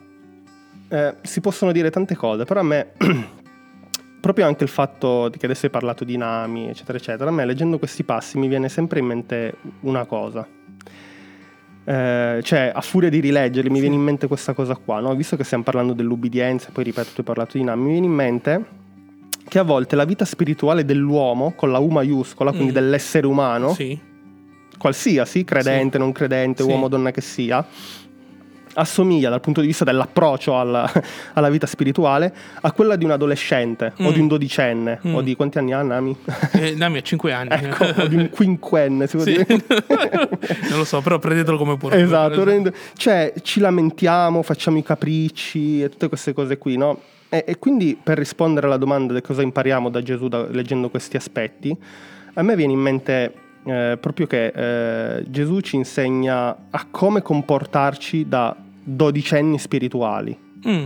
Eh, 0.88 1.14
si 1.22 1.40
possono 1.40 1.70
dire 1.70 1.92
tante 1.92 2.16
cose, 2.16 2.44
però 2.44 2.58
a 2.58 2.64
me, 2.64 2.88
proprio 4.20 4.46
anche 4.46 4.64
il 4.64 4.70
fatto 4.70 5.30
che 5.30 5.46
adesso 5.46 5.66
hai 5.66 5.70
parlato 5.70 6.02
di 6.02 6.16
Nami, 6.16 6.70
eccetera, 6.70 6.98
eccetera, 6.98 7.30
a 7.30 7.32
me 7.32 7.44
leggendo 7.44 7.78
questi 7.78 8.02
passi 8.02 8.36
mi 8.36 8.48
viene 8.48 8.68
sempre 8.68 8.98
in 8.98 9.06
mente 9.06 9.58
una 9.82 10.06
cosa 10.06 10.64
eh, 11.88 12.40
cioè 12.42 12.72
a 12.74 12.80
furia 12.80 13.08
di 13.08 13.20
rileggerli 13.20 13.70
mi 13.70 13.78
viene 13.78 13.94
in 13.94 14.00
mente 14.00 14.26
questa 14.26 14.54
cosa 14.54 14.74
qua, 14.74 14.98
no? 14.98 15.14
visto 15.14 15.36
che 15.36 15.44
stiamo 15.44 15.62
parlando 15.62 15.92
dell'ubbidienza, 15.92 16.70
poi 16.72 16.82
ripeto, 16.82 17.10
tu 17.14 17.20
hai 17.20 17.24
parlato 17.24 17.56
di 17.56 17.62
Nam, 17.62 17.80
mi 17.80 17.92
viene 17.92 18.06
in 18.06 18.12
mente 18.12 18.64
che 19.48 19.60
a 19.60 19.62
volte 19.62 19.94
la 19.94 20.04
vita 20.04 20.24
spirituale 20.24 20.84
dell'uomo, 20.84 21.52
con 21.54 21.70
la 21.70 21.78
U 21.78 21.86
maiuscola, 21.88 22.50
quindi 22.50 22.72
mm. 22.72 22.74
dell'essere 22.74 23.28
umano, 23.28 23.72
sì. 23.74 23.96
qualsiasi, 24.76 25.44
credente, 25.44 25.96
sì. 25.96 25.98
non 26.02 26.10
credente, 26.10 26.64
sì. 26.64 26.68
uomo, 26.68 26.88
donna 26.88 27.12
che 27.12 27.20
sia, 27.20 27.64
assomiglia 28.76 29.30
dal 29.30 29.40
punto 29.40 29.60
di 29.60 29.66
vista 29.66 29.84
dell'approccio 29.84 30.58
alla, 30.58 30.90
alla 31.34 31.48
vita 31.48 31.66
spirituale 31.66 32.32
a 32.60 32.72
quella 32.72 32.96
di 32.96 33.04
un 33.04 33.10
adolescente 33.10 33.92
mm. 34.00 34.06
o 34.06 34.12
di 34.12 34.20
un 34.20 34.28
dodicenne 34.28 35.00
mm. 35.06 35.14
o 35.14 35.22
di 35.22 35.34
quanti 35.34 35.58
anni 35.58 35.72
ha 35.72 35.82
Nami? 35.82 36.16
Eh, 36.52 36.74
Nami 36.74 36.98
ha 36.98 37.02
5 37.02 37.32
anni 37.32 37.48
ecco, 37.50 37.84
o 38.02 38.06
di 38.06 38.16
un 38.16 38.28
quinquenne 38.30 39.06
si 39.06 39.16
può 39.16 39.24
sì. 39.24 39.32
dire 39.32 39.46
non 40.68 40.78
lo 40.78 40.84
so 40.84 41.00
però 41.00 41.18
prendetelo 41.18 41.56
come 41.56 41.76
può 41.76 41.90
esatto 41.90 42.44
cioè 42.96 43.32
ci 43.42 43.60
lamentiamo 43.60 44.42
facciamo 44.42 44.78
i 44.78 44.82
capricci 44.82 45.82
e 45.82 45.88
tutte 45.88 46.08
queste 46.08 46.32
cose 46.32 46.58
qui 46.58 46.76
no? 46.76 47.00
E, 47.28 47.44
e, 47.46 47.58
quindi 47.58 47.98
per 48.00 48.18
rispondere 48.18 48.66
alla 48.66 48.76
domanda 48.76 49.12
di 49.12 49.20
cosa 49.20 49.42
impariamo 49.42 49.90
da 49.90 50.00
Gesù 50.02 50.28
da, 50.28 50.46
leggendo 50.48 50.90
questi 50.90 51.16
aspetti 51.16 51.76
a 52.34 52.42
me 52.42 52.54
viene 52.54 52.72
in 52.72 52.78
mente 52.78 53.32
eh, 53.64 53.98
proprio 54.00 54.26
che 54.26 54.46
eh, 54.46 55.24
Gesù 55.28 55.60
ci 55.60 55.76
insegna 55.76 56.56
a 56.70 56.86
come 56.90 57.22
comportarci 57.22 58.28
da 58.28 58.54
dodicenni 58.86 59.58
spirituali. 59.58 60.36
Mm. 60.66 60.84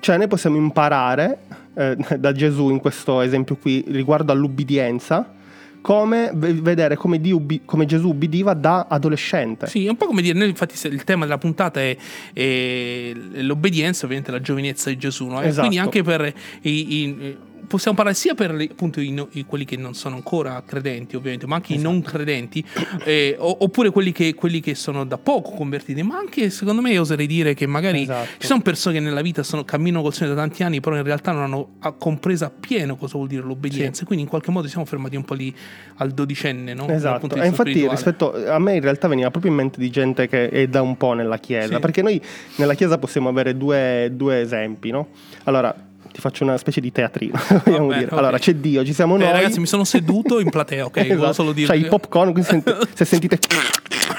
Cioè 0.00 0.16
noi 0.16 0.26
possiamo 0.26 0.56
imparare 0.56 1.38
eh, 1.74 1.96
da 2.18 2.32
Gesù 2.32 2.70
in 2.70 2.80
questo 2.80 3.20
esempio 3.20 3.56
qui 3.56 3.84
riguardo 3.88 4.32
all'ubbidienza 4.32 5.34
come 5.82 6.30
vedere 6.32 6.96
come, 6.96 7.20
Dio, 7.20 7.44
come, 7.64 7.86
Gesù 7.86 8.08
ubbidiva 8.08 8.54
da 8.54 8.86
adolescente. 8.88 9.66
Sì, 9.66 9.84
è 9.84 9.88
un 9.88 9.96
po' 9.96 10.06
come 10.06 10.22
dire, 10.22 10.38
noi 10.38 10.48
infatti 10.48 10.74
il 10.86 11.02
tema 11.04 11.24
della 11.24 11.38
puntata 11.38 11.80
è, 11.80 11.96
è 12.32 13.12
l'obbedienza, 13.40 14.04
ovviamente 14.04 14.30
la 14.30 14.40
giovinezza 14.40 14.90
di 14.90 14.96
Gesù, 14.96 15.26
no? 15.26 15.40
esatto. 15.40 15.66
quindi 15.66 15.78
anche 15.78 16.02
per 16.02 16.32
i, 16.62 17.02
i 17.02 17.36
possiamo 17.66 17.96
parlare 17.96 18.16
sia 18.16 18.34
per 18.34 18.50
appunto 18.70 19.00
i, 19.00 19.26
i, 19.32 19.44
quelli 19.44 19.64
che 19.64 19.76
non 19.76 19.94
sono 19.94 20.16
ancora 20.16 20.62
credenti, 20.66 21.16
ovviamente, 21.16 21.46
ma 21.46 21.56
anche 21.56 21.74
esatto. 21.74 21.88
i 21.88 21.90
non 21.90 22.00
esatto. 22.00 22.16
credenti, 22.16 22.64
eh, 23.04 23.36
oppure 23.38 23.90
quelli 23.90 24.12
che, 24.12 24.34
quelli 24.34 24.60
che, 24.60 24.74
sono 24.74 25.04
da 25.04 25.18
poco 25.18 25.50
convertiti, 25.52 26.02
ma 26.02 26.16
anche 26.16 26.50
secondo 26.50 26.80
me 26.80 26.98
oserei 26.98 27.26
dire 27.26 27.54
che 27.54 27.66
magari 27.66 28.02
esatto. 28.02 28.28
ci 28.38 28.46
sono 28.46 28.60
persone 28.60 28.96
che 28.96 29.00
nella 29.00 29.22
vita 29.22 29.42
sono, 29.42 29.64
camminano 29.64 30.02
col 30.02 30.12
Signore 30.12 30.34
da 30.34 30.40
tanti 30.40 30.62
anni, 30.62 30.80
però 30.80 30.96
in 30.96 31.02
realtà 31.02 31.32
non 31.32 31.42
hanno 31.42 31.94
compreso 31.98 32.44
appieno 32.44 32.96
cosa 32.96 33.16
vuol 33.16 33.28
dire 33.28 33.42
l'obbedienza, 33.42 34.00
sì. 34.00 34.04
quindi 34.04 34.24
in 34.24 34.30
qualche 34.30 34.50
modo 34.50 34.68
siamo 34.68 34.84
fermati 34.84 35.16
un 35.16 35.24
po' 35.24 35.34
lì 35.34 35.54
al 35.96 36.10
dodicenne, 36.10 36.74
no? 36.74 36.88
Esatto, 36.88 37.34
e 37.34 37.46
infatti 37.46 37.70
spirituale. 37.70 37.94
rispetto 37.94 38.46
a 38.46 38.58
me 38.58 38.74
in 38.74 38.80
realtà 38.80 39.08
veniva 39.08 39.30
proprio 39.30 39.50
in 39.50 39.56
mente 39.56 39.78
di 39.78 39.90
gente 39.90 40.26
che 40.26 40.48
è 40.48 40.66
da 40.66 40.82
un 40.82 40.96
po' 40.96 41.12
nella 41.12 41.38
Chiesa, 41.38 41.74
sì. 41.74 41.80
perché 41.80 42.02
noi 42.02 42.20
nella 42.56 42.74
Chiesa 42.74 42.98
possiamo 42.98 43.28
avere 43.28 43.56
due, 43.56 44.10
due 44.12 44.40
esempi, 44.40 44.90
no? 44.90 45.08
Allora, 45.44 45.74
ti 46.12 46.20
faccio 46.20 46.44
una 46.44 46.56
specie 46.58 46.80
di 46.80 46.92
teatrino. 46.92 47.38
Vabbè, 47.48 47.80
okay. 47.80 48.06
Allora, 48.10 48.38
c'è 48.38 48.54
Dio, 48.54 48.84
ci 48.84 48.92
siamo 48.92 49.16
eh, 49.16 49.18
noi. 49.18 49.32
ragazzi, 49.32 49.58
mi 49.58 49.66
sono 49.66 49.84
seduto 49.84 50.38
in 50.38 50.50
platea, 50.50 50.84
ok? 50.84 50.96
esatto. 51.08 51.32
solo 51.32 51.52
dire. 51.52 51.66
C'hai 51.66 51.80
i 51.80 51.86
popcorn, 51.86 52.32
quindi 52.32 52.48
senti, 52.48 52.72
se 52.94 53.04
sentite. 53.04 53.38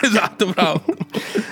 esatto, 0.01 0.47
bravo. 0.47 0.83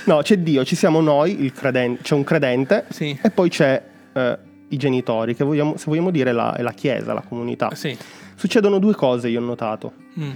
no, 0.05 0.21
c'è 0.21 0.37
Dio, 0.39 0.65
ci 0.65 0.75
siamo 0.75 0.99
noi, 1.01 1.51
credente, 1.55 2.01
c'è 2.01 2.15
un 2.15 2.23
credente, 2.23 2.85
sì. 2.89 3.17
e 3.21 3.29
poi 3.29 3.49
c'è 3.49 3.81
eh, 4.13 4.37
i 4.69 4.77
genitori, 4.77 5.35
che 5.35 5.43
vogliamo, 5.43 5.77
se 5.77 5.85
vogliamo 5.87 6.11
dire 6.11 6.31
la, 6.31 6.55
è 6.55 6.61
la 6.61 6.73
chiesa, 6.73 7.13
la 7.13 7.23
comunità. 7.27 7.69
Sì. 7.73 7.95
Succedono 8.35 8.79
due 8.79 8.95
cose, 8.95 9.29
io 9.29 9.39
ho 9.39 9.45
notato. 9.45 9.93
Mm. 10.19 10.31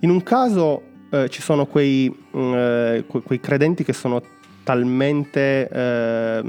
In 0.00 0.10
un 0.10 0.22
caso 0.22 0.82
eh, 1.10 1.28
ci 1.28 1.42
sono 1.42 1.66
quei, 1.66 2.08
mm, 2.10 2.54
eh, 2.54 3.04
que- 3.06 3.20
quei 3.20 3.40
credenti 3.40 3.84
che 3.84 3.92
sono 3.92 4.22
talmente 4.62 5.68
eh, 5.68 6.42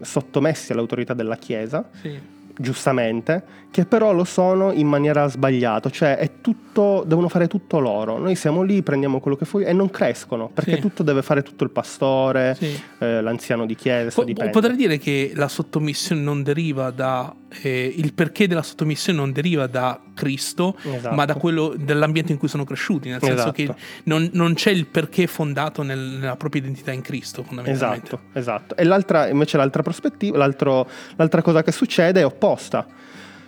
sottomessi 0.00 0.72
all'autorità 0.72 1.14
della 1.14 1.36
Chiesa, 1.36 1.88
sì. 2.00 2.18
giustamente, 2.56 3.42
che 3.70 3.84
però 3.84 4.12
lo 4.12 4.24
sono 4.24 4.72
in 4.72 4.86
maniera 4.86 5.26
sbagliata, 5.28 5.90
cioè 5.90 6.16
è 6.16 6.40
tutto, 6.40 7.04
devono 7.06 7.28
fare 7.28 7.46
tutto 7.46 7.78
loro. 7.78 8.18
Noi 8.18 8.34
siamo 8.34 8.62
lì, 8.62 8.82
prendiamo 8.82 9.20
quello 9.20 9.36
che 9.36 9.44
fuori 9.44 9.66
e 9.66 9.72
non 9.72 9.90
crescono, 9.90 10.48
perché 10.48 10.76
sì. 10.76 10.80
tutto 10.80 11.02
deve 11.02 11.22
fare 11.22 11.42
tutto 11.42 11.64
il 11.64 11.70
pastore, 11.70 12.54
sì. 12.58 12.80
eh, 12.98 13.20
l'anziano 13.20 13.66
di 13.66 13.74
chiesa. 13.74 14.22
Po- 14.22 14.50
potrei 14.50 14.76
dire 14.76 14.98
che 14.98 15.32
la 15.34 15.48
sottomissione 15.48 16.20
non 16.20 16.42
deriva 16.42 16.90
da 16.90 17.34
eh, 17.62 17.94
il 17.96 18.12
perché 18.12 18.46
della 18.46 18.62
sottomissione 18.62 19.18
non 19.18 19.32
deriva 19.32 19.66
da 19.66 20.00
Cristo, 20.14 20.76
esatto. 20.82 21.14
ma 21.14 21.24
da 21.24 21.34
quello 21.34 21.74
dell'ambiente 21.76 22.32
in 22.32 22.38
cui 22.38 22.48
sono 22.48 22.64
cresciuti, 22.64 23.08
nel 23.08 23.20
senso 23.20 23.34
esatto. 23.34 23.52
che 23.52 23.74
non, 24.04 24.28
non, 24.32 24.54
c'è 24.54 24.70
il 24.70 24.86
perché 24.86 25.26
fondato 25.26 25.82
nel, 25.82 25.98
nella 25.98 26.36
propria 26.36 26.62
identità 26.62 26.92
in 26.92 27.02
Cristo, 27.02 27.42
fondamentalmente. 27.42 28.06
Esatto, 28.06 28.20
esatto. 28.32 28.76
E 28.76 28.84
l'altra, 28.84 29.28
invece 29.28 29.56
l'altra 29.56 29.82
prospettiva, 29.82 30.36
l'altra 30.38 31.42
cosa 31.42 31.62
che 31.62 31.72
succede 31.72 32.20
è 32.20 32.24
opposta 32.24 32.86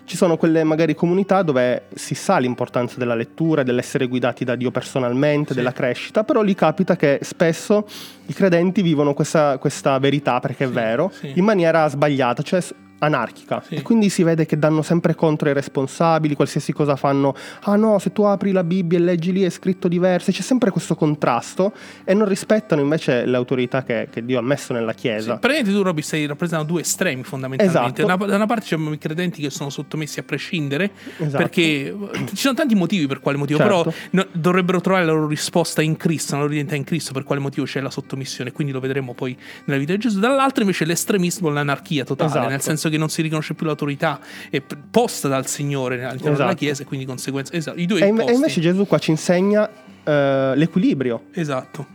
ci 0.09 0.17
sono 0.17 0.39
quelle 0.39 0.65
magari 0.65 0.95
comunità 0.95 1.43
dove 1.43 1.83
si 1.95 2.15
sa 2.15 2.39
l'importanza 2.39 2.97
della 2.97 3.15
lettura, 3.15 3.63
dell'essere 3.63 4.07
guidati 4.07 4.43
da 4.43 4.57
Dio 4.57 4.71
personalmente, 4.71 5.51
sì. 5.51 5.57
della 5.57 5.73
crescita, 5.73 6.25
però 6.25 6.41
lì 6.41 6.55
capita 6.55 6.97
che 6.97 7.19
spesso 7.21 7.87
i 8.25 8.33
credenti 8.33 8.81
vivono 8.81 9.13
questa, 9.13 9.59
questa 9.59 9.99
verità, 9.99 10.41
perché 10.41 10.65
è 10.65 10.69
vero, 10.69 11.13
sì. 11.13 11.35
in 11.37 11.45
maniera 11.45 11.87
sbagliata, 11.89 12.43
cioè 12.43 12.63
anarchica 12.99 13.63
sì. 13.65 13.77
e 13.77 13.83
quindi 13.83 14.09
si 14.09 14.23
vede 14.23 14.47
che 14.47 14.59
danno 14.59 14.83
sempre 14.83 15.15
contro 15.15 15.49
i 15.49 15.53
responsabili, 15.53 16.35
qualsiasi 16.35 16.73
cosa 16.73 16.97
fanno, 16.97 17.35
ah 17.63 17.77
no, 17.77 17.99
se 17.99 18.13
tu 18.13 18.23
apri 18.23 18.53
la 18.53 18.65
Bibbia 18.65 18.99
e 18.99 19.03
leggi 19.03 19.33
lì 19.33 19.43
è 19.43 19.51
scritto 19.51 19.89
diverso, 19.89 20.33
c'è 20.33 20.43
sempre 20.43 20.71
questo 20.71 20.95
contrasto 20.95 21.73
e 22.05 22.15
non 22.15 22.27
rispettano 22.27 22.81
invece 22.81 23.25
l'autorità 23.27 23.83
che, 23.85 24.09
che 24.11 24.25
Dio 24.25 24.39
ha 24.39 24.43
messo 24.43 24.73
nella 24.73 24.93
Chiesa. 24.93 25.35
Sì, 25.35 25.39
praticamente 25.39 25.73
tu 25.73 25.83
Robby 25.83 26.03
stai 26.03 26.27
rappresentando 26.27 26.73
due 26.73 26.83
estremi 26.83 27.23
fondamentalmente, 27.23 28.03
esatto. 28.03 28.27
da 28.27 28.37
una 28.37 28.47
parte 28.47 28.65
c'è 28.67 28.77
i 28.77 28.99
credenti 28.99 29.43
che 29.43 29.51
sono 29.51 29.71
sottomessi 29.71 30.19
a 30.19 30.23
prescindere 30.23 30.91
esatto. 31.19 31.37
perché 31.37 31.95
ci 32.31 32.37
sono 32.37 32.55
tanti 32.55 32.75
motivi 32.75 33.07
per 33.07 33.21
quale 33.21 33.39
motivo, 33.39 33.59
certo. 33.59 33.83
però 33.83 33.97
no, 34.11 34.27
dovrebbero 34.33 34.81
trovare 34.81 35.05
la 35.05 35.13
loro 35.13 35.27
risposta 35.29 35.83
in 35.83 35.97
Cristo, 35.97 36.35
la 36.35 36.43
loro 36.43 36.53
identità 36.53 36.77
in 36.77 36.85
Cristo, 36.85 37.13
per 37.13 37.23
quale 37.23 37.41
motivo 37.41 37.65
c'è 37.67 37.81
la 37.81 37.91
sottomissione, 37.91 38.53
quindi 38.53 38.73
lo 38.73 38.81
vedremo 38.81 39.15
poi 39.15 39.37
nella 39.65 39.79
vita 39.79 39.93
di 39.93 39.99
Gesù, 39.99 40.19
dall'altro 40.19 40.63
invece 40.63 40.85
l'estremismo, 40.85 41.49
l'anarchia 41.49 42.05
totale, 42.05 42.31
esatto. 42.31 42.49
nel 42.49 42.61
senso 42.61 42.88
che 42.89 42.99
non 42.99 43.09
si 43.09 43.23
riconosce 43.23 43.55
più 43.55 43.67
l'autorità 43.67 44.21
è 44.51 44.63
posta 44.91 45.29
dal 45.29 45.47
Signore 45.47 45.97
all'interno 46.05 46.33
esatto. 46.33 46.37
della 46.39 46.55
Chiesa 46.55 46.83
e 46.83 46.87
quindi 46.87 47.05
di 47.05 47.11
conseguenza 47.11 47.53
esatto, 47.53 47.79
i 47.79 47.87
due 47.87 48.01
e, 48.01 48.05
e 48.05 48.33
invece 48.33 48.61
Gesù 48.61 48.87
qua 48.87 48.99
ci 48.99 49.11
insegna 49.11 49.65
uh, 49.65 50.55
l'equilibrio. 50.55 51.25
Esatto. 51.33 51.87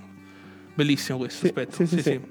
Bellissimo 0.73 1.19
questo 1.19 1.39
sì, 1.39 1.47
aspetto. 1.47 1.75
sì, 1.75 1.85
sì, 1.87 2.01
sì. 2.01 2.21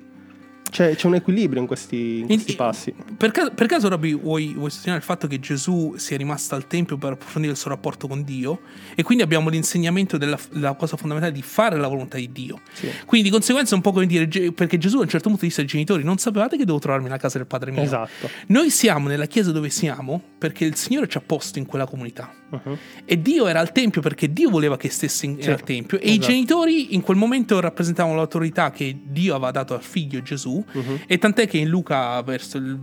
C'è, 0.72 0.96
c'è 0.96 1.06
un 1.06 1.16
equilibrio 1.16 1.60
in 1.60 1.66
questi, 1.66 2.20
in 2.20 2.26
questi 2.26 2.54
passi. 2.54 2.94
Per 3.14 3.30
caso, 3.30 3.50
per 3.50 3.66
caso 3.66 3.90
Robby, 3.90 4.18
vuoi, 4.18 4.54
vuoi 4.54 4.70
sostenere 4.70 5.00
il 5.00 5.04
fatto 5.04 5.26
che 5.26 5.38
Gesù 5.38 5.96
sia 5.98 6.16
rimasto 6.16 6.54
al 6.54 6.66
Tempio 6.66 6.96
per 6.96 7.12
approfondire 7.12 7.52
il 7.52 7.58
suo 7.58 7.68
rapporto 7.68 8.08
con 8.08 8.24
Dio? 8.24 8.60
E 8.94 9.02
quindi 9.02 9.22
abbiamo 9.22 9.50
l'insegnamento 9.50 10.16
della, 10.16 10.38
della 10.50 10.72
cosa 10.72 10.96
fondamentale 10.96 11.34
di 11.34 11.42
fare 11.42 11.76
la 11.76 11.88
volontà 11.88 12.16
di 12.16 12.32
Dio. 12.32 12.62
Sì. 12.72 12.88
Quindi 13.04 13.28
di 13.28 13.34
conseguenza 13.34 13.74
un 13.74 13.82
po' 13.82 13.92
come 13.92 14.06
dire, 14.06 14.26
perché 14.52 14.78
Gesù 14.78 14.96
a 14.96 15.02
un 15.02 15.08
certo 15.08 15.28
punto 15.28 15.44
disse 15.44 15.60
ai 15.60 15.66
genitori, 15.66 16.04
non 16.04 16.16
sapevate 16.16 16.56
che 16.56 16.64
devo 16.64 16.78
trovarmi 16.78 17.04
nella 17.04 17.18
casa 17.18 17.36
del 17.36 17.46
Padre 17.46 17.70
mio? 17.70 17.82
Esatto. 17.82 18.30
Noi 18.46 18.70
siamo 18.70 19.08
nella 19.08 19.26
chiesa 19.26 19.52
dove 19.52 19.68
siamo 19.68 20.22
perché 20.38 20.64
il 20.64 20.76
Signore 20.76 21.06
ci 21.06 21.18
ha 21.18 21.22
posto 21.24 21.58
in 21.58 21.66
quella 21.66 21.84
comunità. 21.84 22.32
Uh-huh. 22.48 22.78
E 23.04 23.20
Dio 23.20 23.46
era 23.46 23.60
al 23.60 23.72
Tempio 23.72 24.00
perché 24.00 24.32
Dio 24.32 24.48
voleva 24.48 24.78
che 24.78 24.88
stesse 24.88 25.26
in, 25.26 25.36
Sì, 25.38 25.50
al 25.50 25.62
Tempio. 25.62 25.98
E 25.98 26.08
i 26.08 26.12
esatto. 26.12 26.26
genitori 26.28 26.94
in 26.94 27.02
quel 27.02 27.18
momento 27.18 27.60
rappresentavano 27.60 28.16
l'autorità 28.16 28.70
che 28.70 28.96
Dio 29.04 29.34
aveva 29.34 29.50
dato 29.50 29.74
al 29.74 29.82
figlio 29.82 30.22
Gesù. 30.22 30.61
Mhm. 30.70 31.00
E 31.06 31.18
tant'è 31.18 31.46
che 31.48 31.58
in 31.58 31.68
Luca, 31.68 32.20
verso 32.22 32.58
il- 32.58 32.76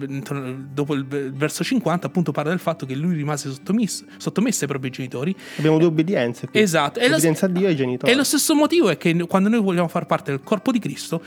dopo 0.71 0.93
il 0.93 1.05
verso 1.05 1.63
50, 1.63 2.07
appunto 2.07 2.31
parla 2.31 2.49
del 2.51 2.59
fatto 2.59 2.85
che 2.85 2.95
lui 2.95 3.15
rimase 3.15 3.49
sottomesso, 3.51 4.05
sottomesso 4.17 4.63
ai 4.63 4.69
propri 4.69 4.89
genitori. 4.89 5.35
Abbiamo 5.57 5.77
due 5.77 5.87
obbedienze. 5.87 6.47
qui. 6.47 6.59
Esatto. 6.59 6.99
E 6.99 7.07
lo- 7.07 7.13
Obbedienza 7.15 7.45
a 7.45 7.49
Dio 7.49 7.65
e 7.67 7.69
ai 7.69 7.75
genitori. 7.75 8.11
e 8.11 8.15
lo 8.15 8.23
stesso 8.23 8.55
motivo 8.55 8.89
è 8.89 8.97
che 8.97 9.15
quando 9.27 9.49
noi 9.49 9.59
vogliamo 9.61 9.87
far 9.87 10.05
parte 10.05 10.31
del 10.31 10.41
corpo 10.43 10.71
di 10.71 10.79
Cristo, 10.79 11.21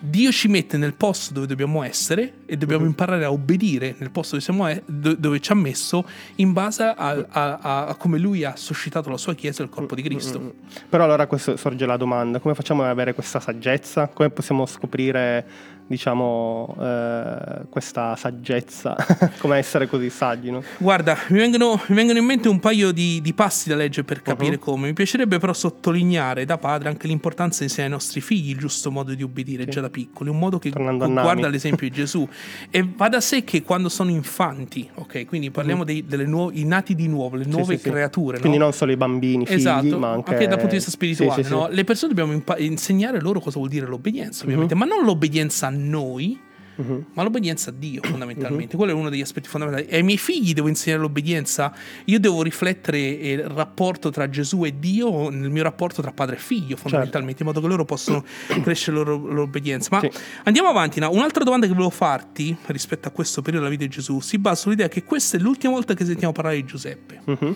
Dio 0.00 0.30
ci 0.30 0.46
mette 0.46 0.76
nel 0.76 0.94
posto 0.94 1.34
dove 1.34 1.46
dobbiamo 1.46 1.82
essere 1.82 2.34
e 2.46 2.56
dobbiamo 2.56 2.82
Mhm. 2.84 2.88
imparare 2.90 3.24
a 3.24 3.32
obbedire 3.32 3.96
nel 3.98 4.12
posto 4.12 4.36
dove, 4.36 4.44
siamo 4.44 4.68
e- 4.68 4.80
do- 4.86 5.16
dove 5.16 5.40
ci 5.40 5.50
ha 5.50 5.56
messo 5.56 6.06
in 6.36 6.52
base 6.52 6.84
a, 6.84 6.94
a- 6.96 7.58
a- 7.60 7.86
a 7.86 7.94
come 7.96 8.16
Lui 8.18 8.44
ha 8.44 8.54
suscitato 8.54 9.10
la 9.10 9.16
sua 9.16 9.34
Chiesa 9.34 9.62
e 9.62 9.64
il 9.64 9.70
corpo 9.72 9.96
di 9.96 10.02
Cristo. 10.02 10.38
Mm. 10.40 10.48
Però 10.88 11.02
allora 11.02 11.26
questo 11.26 11.56
sorge 11.56 11.84
la 11.84 11.96
domanda, 11.96 12.38
come 12.38 12.54
facciamo 12.54 12.82
ad 12.84 12.90
avere 12.90 13.12
questa 13.12 13.40
saggezza? 13.40 14.06
Come 14.06 14.30
possiamo 14.30 14.66
scoprire, 14.66 15.44
diciamo, 15.88 16.76
eh, 16.80 17.62
questa 17.68 18.14
saggezza? 18.14 18.94
come 19.40 19.56
essere 19.56 19.88
così 19.88 20.10
saggi, 20.10 20.50
no? 20.50 20.62
Guarda, 20.78 21.16
mi 21.30 21.38
vengono, 21.38 21.80
mi 21.88 21.94
vengono 21.96 22.18
in 22.18 22.24
mente 22.24 22.48
un 22.48 22.60
paio 22.60 22.92
di, 22.92 23.20
di 23.20 23.32
passi 23.32 23.68
da 23.68 23.74
leggere 23.74 24.04
per 24.04 24.22
capire 24.22 24.52
Mhm. 24.56 24.58
come. 24.60 24.86
Mi 24.86 24.92
piacerebbe 24.92 25.38
però 25.38 25.52
sottolineare 25.52 26.44
da 26.44 26.58
padre 26.58 26.88
anche 26.88 27.06
l'importanza 27.06 27.58
di 27.58 27.64
insegnare 27.64 27.92
ai 27.92 27.98
nostri 27.98 28.20
figli 28.20 28.50
il 28.50 28.58
giusto 28.58 28.90
modo 28.90 29.14
di 29.14 29.22
obbedire 29.22 29.64
Sì. 29.64 29.70
già 29.70 29.80
da 29.80 29.90
piccoli, 29.90 30.30
un 30.30 30.38
modo 30.38 30.58
che 30.58 30.70
guarda 30.70 31.48
l'esempio 31.48 31.88
di 31.88 31.94
Gesù. 31.96 32.28
E 32.70 32.86
va 32.96 33.08
da 33.08 33.20
sé 33.20 33.42
che 33.44 33.62
quando 33.62 33.88
sono 33.88 34.10
infanti, 34.10 34.88
ok, 34.94 35.26
quindi 35.26 35.50
parliamo 35.50 35.84
dei, 35.84 36.04
delle 36.06 36.26
nuove, 36.26 36.52
i 36.56 36.64
nati 36.64 36.94
di 36.94 37.08
nuovo, 37.08 37.36
le 37.36 37.44
nuove 37.46 37.76
sì, 37.76 37.82
sì. 37.82 37.90
creature. 37.90 38.38
Quindi 38.38 38.58
no? 38.58 38.64
non 38.64 38.72
solo 38.74 38.92
i 38.92 38.96
bambini, 38.96 39.46
figli, 39.46 39.56
Esatto, 39.58 39.98
ma 39.98 40.10
anche... 40.12 40.36
dal 40.46 40.48
punto 40.58 40.66
di 40.66 40.74
vista 40.76 40.90
spirituale, 40.90 41.46
no? 41.48 41.68
le 41.70 41.84
persone 41.84 42.12
dobbiamo 42.14 42.32
impa- 42.36 42.58
insegnare 42.58 43.20
loro 43.20 43.40
cosa 43.40 43.58
vuol 43.58 43.70
dire 43.70 43.86
l'obbedienza, 43.86 44.44
ovviamente, 44.44 44.74
ma 44.74 44.84
non 44.84 45.04
l'obbedienza 45.04 45.66
a 45.68 45.70
noi, 45.78 46.38
Mhm. 46.78 47.06
ma 47.14 47.24
l'obbedienza 47.24 47.70
a 47.70 47.72
Dio 47.76 48.00
fondamentalmente. 48.04 48.76
Quello 48.76 48.92
è 48.92 48.94
uno 48.94 49.08
degli 49.08 49.20
aspetti 49.20 49.48
fondamentali. 49.48 49.88
E 49.88 49.96
ai 49.96 50.04
miei 50.04 50.16
figli 50.16 50.52
devo 50.52 50.68
insegnare 50.68 51.02
l'obbedienza, 51.02 51.74
io 52.04 52.20
devo 52.20 52.40
riflettere 52.44 52.98
eh, 53.18 53.32
il 53.32 53.42
rapporto 53.48 54.10
tra 54.10 54.28
Gesù 54.30 54.64
e 54.64 54.78
Dio 54.78 55.28
nel 55.28 55.50
mio 55.50 55.64
rapporto 55.64 56.02
tra 56.02 56.12
padre 56.12 56.36
e 56.36 56.38
figlio 56.38 56.76
fondamentalmente, 56.76 57.42
in 57.42 57.48
modo 57.48 57.60
che 57.60 57.66
loro 57.66 57.84
possano 57.84 58.24
crescere 58.62 58.96
loro, 58.96 59.16
loro 59.16 59.42
obbedienza. 59.42 59.88
Ma 59.90 60.00
Sì. 60.02 60.10
andiamo 60.44 60.68
avanti, 60.68 61.00
no? 61.00 61.10
un'altra 61.10 61.42
domanda 61.42 61.66
che 61.66 61.72
volevo 61.72 61.90
farti 61.90 62.56
rispetto 62.66 63.08
a 63.08 63.10
questo 63.10 63.42
periodo 63.42 63.64
della 63.64 63.76
vita 63.76 63.88
di 63.88 63.94
Gesù 63.96 64.20
si 64.20 64.38
basa 64.38 64.60
sull'idea 64.62 64.86
che 64.86 65.02
questa 65.02 65.36
è 65.36 65.40
l'ultima 65.40 65.72
volta 65.72 65.94
che 65.94 66.04
sentiamo 66.04 66.32
parlare 66.32 66.54
di 66.58 66.64
Giuseppe. 66.64 67.20
Mhm. 67.24 67.54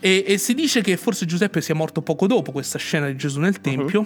E, 0.00 0.24
e 0.26 0.36
si 0.38 0.54
dice 0.54 0.80
che 0.80 0.96
forse 0.96 1.26
Giuseppe 1.26 1.60
sia 1.60 1.74
morto 1.76 2.02
poco 2.02 2.26
dopo 2.26 2.50
questa 2.50 2.78
scena 2.78 3.06
di 3.06 3.14
Gesù 3.16 3.38
nel 3.38 3.60
Tempio. 3.60 4.04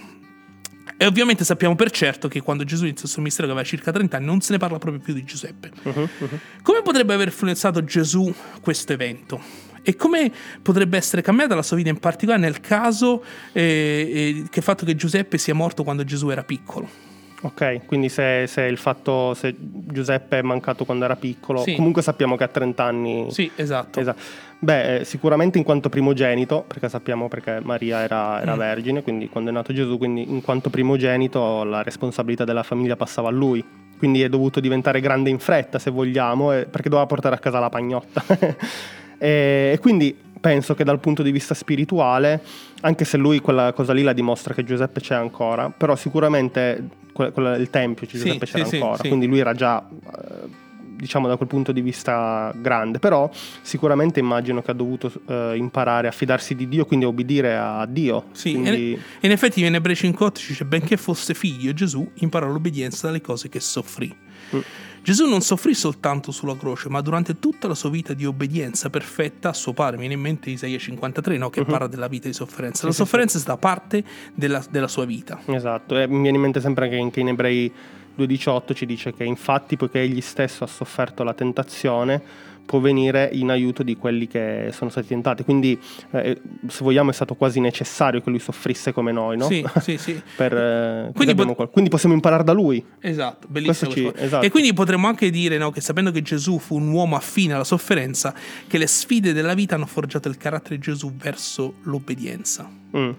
E 1.03 1.05
ovviamente 1.05 1.43
sappiamo 1.43 1.75
per 1.75 1.91
certo 1.91 2.29
che 2.29 2.39
quando 2.39 2.63
Gesù 2.63 2.85
iniziò 2.85 3.03
il 3.03 3.09
suo 3.09 3.19
ministero, 3.19 3.45
che 3.47 3.51
aveva 3.51 3.67
circa 3.67 3.91
30 3.91 4.15
anni, 4.15 4.25
non 4.25 4.39
se 4.39 4.53
ne 4.53 4.57
parla 4.57 4.77
proprio 4.77 5.01
più 5.01 5.13
di 5.13 5.25
Giuseppe. 5.25 5.69
Mhm, 5.83 6.09
mhm. 6.17 6.39
Come 6.61 6.81
potrebbe 6.81 7.13
aver 7.13 7.27
influenzato 7.27 7.83
Gesù 7.83 8.33
questo 8.61 8.93
evento? 8.93 9.41
E 9.81 9.97
come 9.97 10.31
potrebbe 10.61 10.95
essere 10.95 11.21
cambiata 11.21 11.55
la 11.55 11.61
sua 11.61 11.75
vita 11.75 11.89
in 11.89 11.99
particolare 11.99 12.41
nel 12.41 12.61
caso 12.61 13.21
eh, 13.51 13.63
eh, 14.41 14.43
che 14.49 14.59
il 14.59 14.63
fatto 14.63 14.85
che 14.85 14.95
Giuseppe 14.95 15.37
sia 15.37 15.53
morto 15.53 15.83
quando 15.83 16.05
Gesù 16.05 16.29
era 16.29 16.45
piccolo? 16.45 17.12
Ok, 17.45 17.85
quindi 17.85 18.07
se, 18.09 18.45
se 18.47 18.61
il 18.61 18.77
fatto, 18.77 19.33
se 19.33 19.53
Giuseppe 19.57 20.39
è 20.39 20.41
mancato 20.41 20.85
quando 20.85 21.03
era 21.05 21.15
piccolo, 21.17 21.59
Sì. 21.61 21.75
comunque 21.75 22.01
sappiamo 22.01 22.37
che 22.37 22.45
a 22.45 22.47
30 22.47 22.83
anni... 22.83 23.27
Sì, 23.31 23.51
esatto. 23.55 23.99
Esatto. 23.99 24.21
Beh, 24.59 24.95
eh, 24.99 25.03
sicuramente 25.03 25.57
in 25.57 25.65
quanto 25.65 25.89
primogenito, 25.89 26.63
perché 26.65 26.87
sappiamo 26.87 27.27
perché 27.27 27.59
Maria 27.61 27.99
era, 28.01 28.41
era 28.41 28.55
Mm. 28.55 28.57
vergine, 28.59 29.03
quindi 29.03 29.27
quando 29.27 29.49
è 29.49 29.53
nato 29.53 29.73
Gesù, 29.73 29.97
quindi 29.97 30.29
in 30.31 30.41
quanto 30.41 30.69
primogenito 30.69 31.65
la 31.65 31.83
responsabilità 31.83 32.45
della 32.45 32.63
famiglia 32.63 32.95
passava 32.95 33.27
a 33.27 33.31
lui. 33.31 33.61
Quindi 33.97 34.21
è 34.21 34.29
dovuto 34.29 34.61
diventare 34.61 35.01
grande 35.01 35.29
in 35.29 35.39
fretta, 35.39 35.79
se 35.79 35.91
vogliamo, 35.91 36.53
eh, 36.53 36.65
perché 36.65 36.87
doveva 36.87 37.07
portare 37.07 37.35
a 37.35 37.39
casa 37.39 37.59
la 37.59 37.69
pagnotta. 37.69 38.23
e, 39.19 39.71
e 39.73 39.79
quindi 39.81 40.15
penso 40.43 40.73
che 40.75 40.83
dal 40.83 40.99
punto 40.99 41.23
di 41.23 41.31
vista 41.31 41.53
spirituale, 41.53 42.43
anche 42.81 43.05
se 43.05 43.15
lui 43.15 43.39
quella 43.39 43.71
cosa 43.71 43.93
lì 43.93 44.01
la 44.03 44.11
dimostra 44.11 44.53
che 44.53 44.65
Giuseppe 44.65 44.99
c'è 44.99 45.15
ancora, 45.15 45.69
però 45.69 45.95
sicuramente 45.95 46.83
quella- 47.13 47.31
quella- 47.31 47.55
il 47.55 47.69
tempio 47.69 48.05
Sì, 48.05 48.17
Giuseppe 48.17 48.45
c'era 48.45 48.63
sì, 48.65 48.69
sì, 48.71 48.75
ancora, 48.75 48.97
sì. 49.01 49.07
quindi 49.07 49.25
lui 49.25 49.39
era 49.39 49.53
già... 49.53 49.81
eh, 49.89 50.61
diciamo 50.93 51.27
da 51.27 51.35
quel 51.37 51.49
punto 51.49 51.71
di 51.73 51.81
vista 51.81 52.53
grande, 52.55 52.97
però 52.99 53.29
sicuramente 53.61 54.19
immagino 54.21 54.61
che 54.61 54.71
ha 54.71 54.73
dovuto 54.73 55.11
eh, 55.27 55.53
imparare 55.57 56.07
a 56.07 56.11
fidarsi 56.11 56.55
di 56.55 56.67
Dio, 56.69 56.85
quindi 56.85 57.03
a 57.05 57.09
obbedire 57.09 57.57
a 57.57 57.85
Dio. 57.85 58.25
Sì, 58.31 58.53
Quindi- 58.53 58.97
in 59.21 59.31
effetti 59.31 59.65
in 59.65 59.75
Ebrei 59.75 59.95
5.8 59.95 60.39
ci 60.39 60.47
dice, 60.49 60.65
benché 60.65 60.95
fosse 60.97 61.33
figlio, 61.33 61.73
Gesù 61.73 62.09
imparò 62.19 62.47
l'obbedienza 62.47 63.07
dalle 63.07 63.19
cose 63.21 63.49
che 63.49 63.59
soffrì. 63.59 64.13
Mm. 64.55 64.59
Gesù 65.03 65.27
non 65.27 65.41
soffrì 65.41 65.73
soltanto 65.73 66.31
sulla 66.31 66.55
croce, 66.55 66.87
ma 66.87 67.01
durante 67.01 67.37
tutta 67.37 67.67
la 67.67 67.75
sua 67.75 67.89
vita 67.89 68.13
di 68.13 68.25
obbedienza 68.25 68.89
perfetta 68.89 69.49
a 69.49 69.53
suo 69.53 69.73
padre. 69.73 69.95
Mi 69.97 70.07
viene 70.07 70.13
in 70.13 70.21
mente 70.21 70.49
Isaia 70.49 70.77
53, 70.77 71.37
no? 71.37 71.49
che 71.49 71.59
Mhm. 71.59 71.65
parla 71.65 71.87
della 71.87 72.07
vita 72.07 72.29
di 72.29 72.33
sofferenza. 72.33 72.85
La 72.85 72.93
sofferenza 72.93 73.37
è 73.37 73.41
stata 73.41 73.57
parte 73.57 74.01
della, 74.33 74.63
della 74.69 74.87
sua 74.87 75.03
vita. 75.03 75.41
Esatto, 75.47 75.97
e 75.99 76.07
mi 76.07 76.21
viene 76.21 76.37
in 76.37 76.41
mente 76.43 76.61
sempre 76.61 76.87
che 76.87 76.97
anche 76.97 77.19
in 77.19 77.27
Ebrei 77.27 77.69
2.18 78.17 78.73
ci 78.73 78.85
dice 78.85 79.13
che 79.13 79.23
infatti 79.23 79.77
poiché 79.77 80.01
egli 80.01 80.21
stesso 80.21 80.63
ha 80.63 80.67
sofferto 80.67 81.23
la 81.23 81.33
tentazione 81.33 82.51
può 82.65 82.79
venire 82.79 83.29
in 83.33 83.49
aiuto 83.49 83.83
di 83.83 83.97
quelli 83.97 84.27
che 84.27 84.69
sono 84.71 84.89
stati 84.89 85.07
tentati, 85.07 85.43
quindi 85.43 85.79
eh, 86.11 86.39
se 86.67 86.83
vogliamo 86.83 87.09
è 87.09 87.13
stato 87.13 87.35
quasi 87.35 87.59
necessario 87.59 88.21
che 88.21 88.29
lui 88.29 88.39
soffrisse 88.39 88.93
come 88.93 89.11
noi, 89.11 89.37
no? 89.37 89.47
Sì, 89.47 89.65
sì, 89.81 89.97
sì. 89.97 90.21
Per, 90.35 90.53
eh, 90.55 91.11
Quindi 91.13 91.35
pot- 91.35 91.69
quindi 91.69 91.89
possiamo 91.89 92.15
imparare 92.15 92.43
da 92.43 92.53
lui. 92.53 92.83
Esatto, 92.99 93.47
bellissimo. 93.49 93.91
Ci- 93.91 94.11
esatto. 94.15 94.45
E 94.45 94.49
quindi 94.49 94.73
potremmo 94.73 95.07
anche 95.07 95.29
dire 95.29 95.57
no, 95.57 95.71
che 95.71 95.81
sapendo 95.81 96.11
che 96.11 96.21
Gesù 96.21 96.57
fu 96.57 96.75
un 96.75 96.89
uomo 96.89 97.15
affine 97.15 97.53
alla 97.53 97.63
sofferenza, 97.63 98.33
che 98.67 98.77
le 98.77 98.87
sfide 98.87 99.33
della 99.33 99.53
vita 99.53 99.75
hanno 99.75 99.85
forgiato 99.85 100.29
il 100.29 100.37
carattere 100.37 100.75
di 100.75 100.81
Gesù 100.81 101.13
verso 101.15 101.75
l'obbedienza. 101.83 102.69
Mm. 102.95 103.09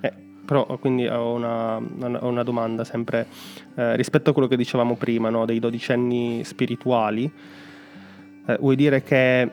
Eh, 0.00 0.12
però 0.44 0.64
quindi 0.78 1.06
ho 1.06 1.32
una, 1.32 1.76
una- 1.76 2.42
domanda 2.42 2.84
sempre 2.84 3.26
eh, 3.74 3.96
rispetto 3.96 4.30
a 4.30 4.32
quello 4.32 4.48
che 4.48 4.56
dicevamo 4.56 4.96
prima, 4.96 5.30
no, 5.30 5.44
dei 5.44 5.58
dodicenni 5.58 6.42
spirituali. 6.44 7.30
eh, 8.46 8.56
vuoi 8.60 8.76
dire 8.76 9.02
che 9.02 9.50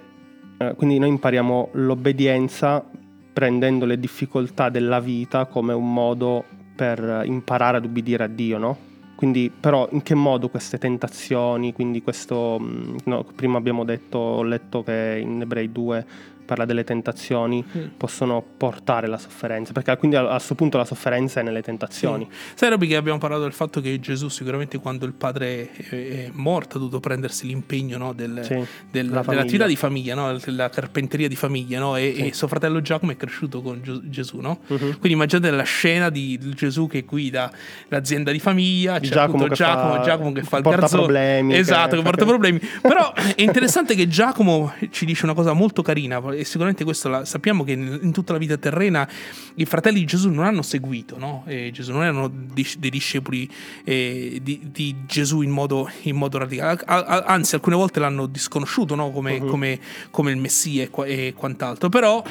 eh, 0.58 0.74
quindi 0.75 1.00
noi 1.00 1.10
impariamo 1.10 1.69
l'obbedienza 1.74 2.84
prendendo 3.31 3.86
le 3.86 4.00
difficoltà 4.00 4.69
della 4.69 5.00
vita 5.00 5.46
come 5.46 5.74
un 5.74 5.93
modo 5.93 6.43
per 6.75 7.22
imparare 7.25 7.77
ad 7.77 7.86
ubbidire 7.86 8.24
a 8.24 8.27
Dio, 8.27 8.58
no? 8.58 8.77
Quindi, 9.15 9.51
però, 9.51 9.86
in 9.91 10.01
che 10.01 10.15
modo 10.15 10.48
queste 10.48 10.77
tentazioni, 10.77 11.74
quindi 11.74 12.01
questo, 12.01 12.58
mm, 12.58 12.96
no, 13.05 13.25
prima 13.36 13.58
abbiamo 13.58 13.84
detto, 13.84 14.17
ho 14.17 14.43
letto 14.43 14.81
che 14.81 15.19
in 15.22 15.41
Ebrei 15.41 15.72
2 15.74 16.05
parla 16.50 16.65
delle 16.65 16.84
tentazioni, 16.84 17.63
possono 17.96 18.44
portare 18.58 19.06
la 19.08 19.20
sofferenza, 19.20 19.72
perché 19.72 19.96
quindi 19.98 20.15
a 20.18 20.25
questo 20.25 20.56
punto 20.56 20.77
la 20.77 20.86
sofferenza 20.86 21.41
è 21.41 21.44
nelle 21.44 21.62
tentazioni. 21.62 22.27
Sai 22.56 22.70
Roby 22.70 22.88
che 22.88 22.96
abbiamo 22.96 23.20
parlato 23.20 23.44
del 23.44 23.53
fatto 23.53 23.82
che 23.82 24.00
Gesù 24.00 24.29
sicuramente 24.29 24.79
quando 24.79 25.06
il 25.06 25.13
padre 25.13 25.70
è, 25.72 26.29
morto 26.34 26.77
ha 26.77 26.79
dovuto 26.79 27.00
prendersi 27.00 27.46
l'impegno 27.46 27.98
no, 28.00 28.13
del- 28.13 28.41
Sì, 28.44 28.56
del- 28.89 29.10
la 29.10 29.22
dell'attività 29.22 29.68
di 29.68 29.75
famiglia, 29.75 30.15
no, 30.15 30.36
della 30.44 30.70
carpenteria 30.70 31.27
di 31.27 31.36
famiglia 31.36 31.77
no? 31.79 31.96
e, 31.96 32.13
Sì. 32.15 32.27
e 32.27 32.34
suo 32.34 32.48
fratello 32.48 32.82
Giacomo 32.82 33.12
è 33.12 33.15
cresciuto 33.18 33.62
con 33.62 33.79
Gesù. 34.06 34.39
No? 34.39 34.60
Mhm. 34.68 34.77
Quindi 34.77 35.12
immaginate 35.12 35.51
la 35.51 35.63
scena 35.63 36.10
di 36.10 36.39
Gesù 36.56 36.88
che 36.88 37.01
guida 37.03 37.51
l'azienda 37.89 38.32
di 38.32 38.39
famiglia, 38.39 39.00
c'è 39.00 39.10
Giacomo 39.10 39.46
che 39.46 39.53
Giacomo, 39.53 39.94
fa- 39.96 40.01
Giacomo 40.01 40.32
che 40.32 40.41
fa 40.44 40.58
il 40.58 40.63
garzone. 40.63 41.01
problemi, 41.03 41.56
Esatto, 41.56 41.89
che- 41.91 41.96
che 41.98 42.01
porta 42.01 42.24
che- 42.24 42.29
problemi. 42.29 42.60
Però 42.82 43.13
è 43.13 43.41
interessante 43.41 43.94
che 43.96 44.08
Giacomo 44.08 44.74
ci 44.89 45.06
dice 45.06 45.25
una 45.25 45.34
cosa 45.36 45.53
molto 45.53 45.82
carina 45.82 46.20
e 46.39 46.43
sicuramente 46.46 46.84
questo 46.84 47.10
la, 47.10 47.25
sappiamo 47.25 47.63
che 47.63 47.72
in, 47.74 48.00
in 48.01 48.12
tutta 48.12 48.34
la 48.34 48.39
vita 48.39 48.58
terrena 48.58 49.08
i 49.55 49.65
fratelli 49.65 50.00
di 50.00 50.05
Gesù 50.05 50.29
non 50.29 50.46
hanno 50.46 50.62
seguito, 50.62 51.17
no? 51.17 51.43
E 51.48 51.69
Gesù 51.72 51.91
non 51.91 52.03
erano 52.03 52.27
dis- 52.29 52.77
dei 52.77 52.89
discepoli 52.89 53.50
eh, 53.84 54.39
di, 54.41 54.69
di 54.72 54.96
Gesù 55.05 55.41
in 55.41 55.51
modo, 55.51 55.89
in 56.03 56.15
modo 56.15 56.38
radicale, 56.38 56.81
A- 56.86 57.03
a- 57.03 57.24
anzi 57.25 57.55
alcune 57.55 57.75
volte 57.75 58.00
l'hanno 58.00 58.25
disconosciuto 58.25 58.96
no? 58.96 59.12
come, 59.12 59.39
Mhm. 59.39 59.48
come- 59.50 59.79
come 60.12 60.31
il 60.31 60.38
Messia 60.38 60.84
e, 60.84 60.89
qua- 60.89 61.05
e 61.05 61.34
quant'altro, 61.36 61.89
però 61.89 62.24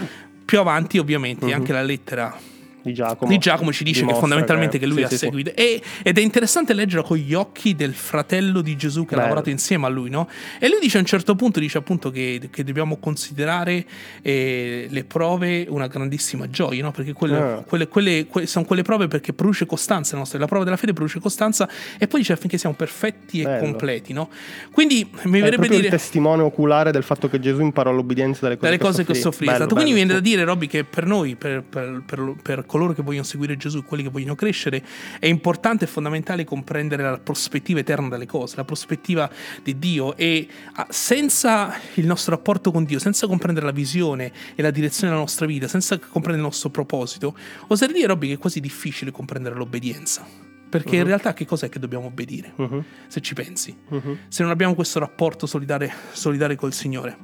più 0.44 0.58
avanti 0.58 0.98
ovviamente 0.98 1.46
Mhm. 1.46 1.52
anche 1.52 1.72
la 1.72 1.82
lettera 1.82 2.34
di 2.82 2.92
Giacomo. 2.94 3.30
Di 3.30 3.38
Giacomo 3.38 3.72
ci 3.72 3.84
dice 3.84 4.04
che 4.04 4.14
fondamentalmente 4.14 4.78
che, 4.78 4.84
che 4.84 4.90
lui 4.90 4.98
sì, 4.98 5.04
ha 5.04 5.08
sì, 5.08 5.16
seguito. 5.16 5.52
E, 5.54 5.80
ed 6.02 6.16
è 6.18 6.20
interessante 6.20 6.72
leggere 6.74 7.02
con 7.02 7.16
gli 7.16 7.34
occhi 7.34 7.74
del 7.74 7.94
fratello 7.94 8.60
di 8.60 8.76
Gesù 8.76 9.02
che 9.04 9.10
Bello. 9.10 9.20
ha 9.20 9.22
lavorato 9.24 9.50
insieme 9.50 9.86
a 9.86 9.88
lui, 9.88 10.10
no? 10.10 10.28
E 10.58 10.68
lui 10.68 10.78
dice 10.80 10.96
a 10.96 11.00
un 11.00 11.06
certo 11.06 11.34
punto, 11.34 11.60
dice 11.60 11.78
appunto 11.78 12.10
che, 12.10 12.40
che 12.50 12.64
dobbiamo 12.64 12.96
considerare 12.96 13.84
eh, 14.22 14.86
le 14.88 15.04
prove 15.04 15.66
una 15.68 15.86
grandissima 15.86 16.48
gioia, 16.48 16.82
no? 16.82 16.90
Perché 16.90 17.12
quelle, 17.12 17.36
Ah. 17.38 17.62
quelle, 17.66 17.88
quelle, 17.88 18.26
que- 18.26 18.46
sono 18.46 18.64
quelle 18.64 18.82
prove 18.82 19.06
perché 19.08 19.32
produce 19.32 19.66
costanza 19.66 20.12
la 20.14 20.20
nostra, 20.20 20.38
la 20.38 20.46
prova 20.46 20.64
della 20.64 20.76
fede 20.76 20.92
produce 20.92 21.20
costanza 21.20 21.68
e 21.98 22.06
poi 22.08 22.20
dice 22.20 22.32
affinché 22.32 22.58
siamo 22.58 22.74
perfetti 22.74 23.40
e 23.40 23.44
Bello. 23.44 23.62
completi, 23.64 24.12
no? 24.12 24.28
Quindi 24.72 25.08
mi 25.24 25.40
verrebbe 25.40 25.68
dire 25.68 25.84
il 25.84 25.90
testimone 25.90 26.42
oculare 26.42 26.90
del 26.90 27.02
fatto 27.02 27.28
che 27.28 27.38
Gesù 27.40 27.60
imparò 27.60 27.92
l'obbedienza 27.92 28.40
dalle 28.42 28.56
cose, 28.56 28.70
dalle 28.70 28.82
cose 28.82 29.04
che 29.04 29.12
ho 29.12 29.14
soffrito. 29.14 29.50
Bello, 29.52 29.64
Esatto. 29.64 29.74
Quindi 29.74 29.92
viene 29.94 30.10
da 30.12 30.16
sì. 30.18 30.22
dire, 30.22 30.44
Robby, 30.44 30.66
che 30.66 30.84
per 30.84 31.06
noi, 31.06 31.36
per, 31.36 31.62
per- 31.68 32.02
per- 32.06 32.34
per 32.42 32.66
coloro 32.68 32.92
che 32.92 33.02
vogliono 33.02 33.24
seguire 33.24 33.56
Gesù, 33.56 33.82
quelli 33.82 34.04
che 34.04 34.10
vogliono 34.10 34.36
crescere, 34.36 34.84
è 35.18 35.26
importante 35.26 35.84
e 35.84 35.88
fondamentale 35.88 36.44
comprendere 36.44 37.02
la 37.02 37.18
prospettiva 37.18 37.80
eterna 37.80 38.08
delle 38.08 38.26
cose, 38.26 38.54
la 38.54 38.64
prospettiva 38.64 39.28
di 39.64 39.76
Dio 39.80 40.16
e 40.16 40.46
ah, 40.74 40.86
senza 40.90 41.74
il 41.94 42.06
nostro 42.06 42.34
rapporto 42.36 42.70
con 42.70 42.84
Dio, 42.84 42.98
senza 43.00 43.26
comprendere 43.26 43.66
la 43.66 43.72
visione 43.72 44.30
e 44.54 44.62
la 44.62 44.70
direzione 44.70 45.08
della 45.08 45.22
nostra 45.22 45.46
vita, 45.46 45.66
senza 45.66 45.98
comprendere 45.98 46.36
il 46.36 46.42
nostro 46.42 46.70
proposito, 46.70 47.34
oserei 47.68 47.94
dire, 47.94 48.06
Robby, 48.06 48.28
che 48.28 48.34
è 48.34 48.38
quasi 48.38 48.60
difficile 48.60 49.10
comprendere 49.10 49.56
l'obbedienza. 49.56 50.26
Perché 50.68 50.96
in 50.96 51.04
realtà 51.04 51.32
che 51.32 51.46
cos'è 51.46 51.70
che 51.70 51.78
dobbiamo 51.78 52.06
obbedire? 52.08 52.52
Mhm, 52.54 52.84
Se 53.06 53.22
ci 53.22 53.32
pensi. 53.32 53.74
mhm, 53.88 54.18
Se 54.28 54.42
non 54.42 54.52
abbiamo 54.52 54.74
questo 54.74 54.98
rapporto 54.98 55.46
solidale, 55.46 55.90
solidale 56.12 56.56
col 56.56 56.74
Signore. 56.74 57.16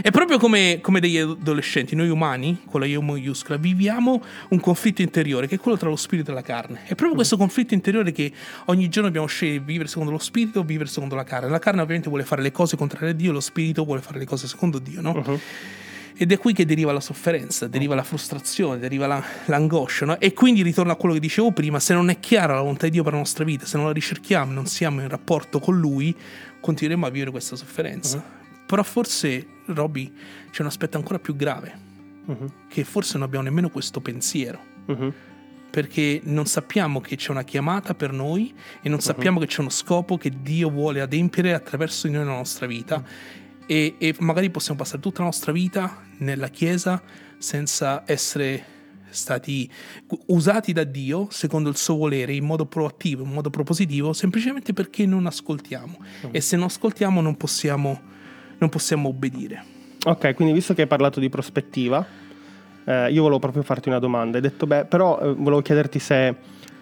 È 0.00 0.10
proprio 0.10 0.38
come, 0.38 0.78
come 0.80 1.00
degli 1.00 1.18
adolescenti, 1.18 1.94
noi 1.94 2.08
umani, 2.08 2.62
con 2.70 2.80
la 2.80 2.86
I 2.86 2.96
maiuscola, 2.98 3.58
viviamo 3.58 4.22
un 4.48 4.60
conflitto 4.60 5.02
interiore 5.02 5.46
che 5.46 5.56
è 5.56 5.58
quello 5.58 5.76
tra 5.76 5.88
lo 5.88 5.96
spirito 5.96 6.30
e 6.30 6.34
la 6.34 6.42
carne. 6.42 6.80
È 6.84 6.94
proprio 6.94 7.14
questo 7.14 7.36
conflitto 7.36 7.74
interiore 7.74 8.12
che 8.12 8.32
ogni 8.66 8.88
giorno 8.88 9.08
dobbiamo 9.08 9.26
scegliere 9.26 9.58
di 9.58 9.64
vivere 9.64 9.88
secondo 9.88 10.10
lo 10.10 10.18
spirito 10.18 10.60
o 10.60 10.62
vivere 10.62 10.88
secondo 10.88 11.14
la 11.14 11.24
carne. 11.24 11.48
La 11.48 11.58
carne 11.58 11.80
ovviamente 11.82 12.08
vuole 12.08 12.24
fare 12.24 12.42
le 12.42 12.52
cose 12.52 12.76
contrarie 12.76 13.10
a 13.10 13.14
Dio, 13.14 13.32
lo 13.32 13.40
spirito 13.40 13.84
vuole 13.84 14.00
fare 14.00 14.18
le 14.18 14.24
cose 14.24 14.46
secondo 14.46 14.78
Dio, 14.78 15.00
no? 15.00 15.12
Mhm. 15.12 15.40
Ed 16.14 16.30
è 16.30 16.38
qui 16.38 16.52
che 16.52 16.66
deriva 16.66 16.92
la 16.92 17.00
sofferenza, 17.00 17.66
deriva 17.66 17.94
la 17.94 18.02
frustrazione, 18.02 18.78
deriva 18.78 19.06
la- 19.06 19.24
l'angoscia, 19.46 20.04
no? 20.04 20.20
E 20.20 20.32
quindi 20.34 20.62
ritorno 20.62 20.92
a 20.92 20.96
quello 20.96 21.14
che 21.14 21.20
dicevo 21.20 21.52
prima, 21.52 21.80
se 21.80 21.94
non 21.94 22.10
è 22.10 22.20
chiara 22.20 22.54
la 22.54 22.60
volontà 22.60 22.84
di 22.84 22.92
Dio 22.92 23.02
per 23.02 23.12
la 23.12 23.18
nostra 23.18 23.44
vita, 23.44 23.64
se 23.64 23.76
non 23.76 23.86
la 23.86 23.92
ricerchiamo, 23.92 24.52
non 24.52 24.66
siamo 24.66 25.00
in 25.00 25.08
rapporto 25.08 25.58
con 25.58 25.78
Lui, 25.78 26.14
continueremo 26.60 27.06
a 27.06 27.10
vivere 27.10 27.30
questa 27.30 27.56
sofferenza. 27.56 28.22
Però 28.66 28.82
forse, 28.82 29.46
Robby, 29.66 30.12
c'è 30.50 30.62
un 30.62 30.68
aspetto 30.68 30.96
ancora 30.96 31.18
più 31.18 31.36
grave, 31.36 31.90
Mhm, 32.24 32.52
che 32.68 32.84
forse 32.84 33.14
non 33.14 33.26
abbiamo 33.26 33.44
nemmeno 33.44 33.68
questo 33.68 34.00
pensiero, 34.00 34.60
mhm. 34.86 35.12
perché 35.70 36.20
non 36.24 36.46
sappiamo 36.46 37.00
che 37.00 37.16
c'è 37.16 37.30
una 37.30 37.42
chiamata 37.42 37.94
per 37.94 38.12
noi 38.12 38.54
e 38.80 38.88
non 38.88 39.00
sappiamo 39.00 39.40
che 39.40 39.46
c'è 39.46 39.60
uno 39.60 39.70
scopo 39.70 40.16
che 40.18 40.30
Dio 40.40 40.70
vuole 40.70 41.00
adempiere 41.00 41.52
attraverso 41.52 42.06
di 42.06 42.12
noi 42.12 42.24
nella 42.24 42.36
nostra 42.36 42.66
vita. 42.66 43.02
E, 43.66 43.94
e 43.98 44.14
magari 44.18 44.50
possiamo 44.50 44.78
passare 44.78 45.00
tutta 45.00 45.20
la 45.20 45.26
nostra 45.26 45.50
vita 45.50 46.02
nella 46.18 46.48
Chiesa 46.48 47.02
senza 47.38 48.02
essere 48.06 48.64
stati 49.12 49.70
usati 50.26 50.72
da 50.72 50.84
Dio 50.84 51.28
secondo 51.30 51.68
il 51.68 51.76
suo 51.76 51.96
volere 51.96 52.34
in 52.34 52.44
modo 52.44 52.66
proattivo, 52.66 53.24
in 53.24 53.30
modo 53.30 53.50
propositivo, 53.50 54.12
semplicemente 54.12 54.72
perché 54.72 55.06
non 55.06 55.26
ascoltiamo. 55.26 55.98
E 56.30 56.40
se 56.40 56.56
non 56.56 56.66
ascoltiamo 56.66 57.20
non 57.20 57.36
possiamo, 57.36 58.00
non 58.62 58.70
possiamo 58.70 59.08
obbedire. 59.08 59.64
Ok, 60.04 60.34
quindi 60.34 60.54
visto 60.54 60.72
che 60.72 60.82
hai 60.82 60.86
parlato 60.86 61.20
di 61.20 61.28
prospettiva, 61.28 62.04
eh, 62.84 63.10
io 63.12 63.22
volevo 63.22 63.40
proprio 63.40 63.62
farti 63.62 63.88
una 63.88 63.98
domanda. 63.98 64.36
Hai 64.36 64.42
detto, 64.42 64.66
beh, 64.66 64.84
però 64.84 65.20
eh, 65.20 65.34
volevo 65.34 65.60
chiederti 65.62 65.98
se, 65.98 66.34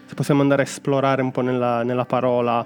se 0.06 0.14
possiamo 0.14 0.42
andare 0.42 0.62
a 0.62 0.64
esplorare 0.66 1.22
un 1.22 1.30
po' 1.30 1.40
nella, 1.40 1.82
nella 1.82 2.04
parola 2.04 2.64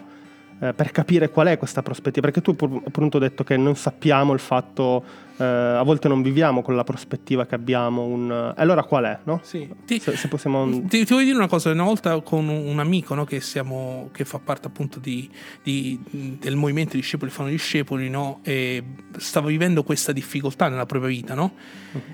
eh, 0.60 0.72
per 0.72 0.90
capire 0.90 1.30
qual 1.30 1.48
è 1.48 1.58
questa 1.58 1.82
prospettiva. 1.82 2.26
Perché 2.26 2.40
tu 2.40 2.54
pur- 2.56 2.82
appunto 2.86 3.16
hai 3.18 3.22
detto 3.28 3.44
che 3.44 3.56
non 3.56 3.76
sappiamo 3.76 4.32
il 4.32 4.40
fatto, 4.40 5.04
eh, 5.36 5.44
a 5.44 5.82
volte 5.82 6.08
non 6.08 6.22
viviamo 6.22 6.62
con 6.62 6.76
la 6.76 6.84
prospettiva 6.84 7.44
che 7.46 7.54
abbiamo. 7.54 8.04
Un, 8.04 8.30
eh, 8.30 8.60
allora 8.60 8.84
qual 8.84 9.04
è, 9.04 9.18
no? 9.24 9.40
Sì. 9.42 9.68
Ti, 9.84 9.98
Se, 9.98 10.16
se 10.16 10.28
possiamo... 10.28 10.68
ti, 10.86 11.04
ti 11.04 11.12
voglio 11.12 11.24
dire 11.24 11.36
una 11.36 11.48
cosa, 11.48 11.70
una 11.70 11.84
volta 11.84 12.20
con 12.20 12.48
un, 12.48 12.78
amico 12.78 13.14
no, 13.14 13.24
che, 13.24 13.40
siamo, 13.40 14.10
che 14.12 14.24
fa 14.24 14.38
parte 14.38 14.68
appunto 14.68 14.98
di, 14.98 15.28
di- 15.62 15.98
del 16.38 16.56
movimento 16.56 16.96
discepoli 16.96 17.30
fanno 17.30 17.48
discepoli, 17.48 18.08
no, 18.08 18.40
e 18.42 18.82
stava 19.16 19.48
vivendo 19.48 19.82
questa 19.82 20.12
difficoltà 20.12 20.68
nella 20.68 20.86
propria 20.86 21.10
vita, 21.10 21.34
no? 21.34 21.54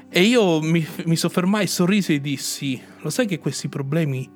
E 0.09 0.23
io 0.23 0.61
mi, 0.61 0.87
mi 1.05 1.17
soffermai, 1.17 1.67
sorrisi 1.67 2.15
e 2.15 2.21
dissi, 2.21 2.81
lo 3.01 3.11
sai 3.11 3.27
che 3.27 3.39
questi 3.39 3.69
problemi, 3.69 4.29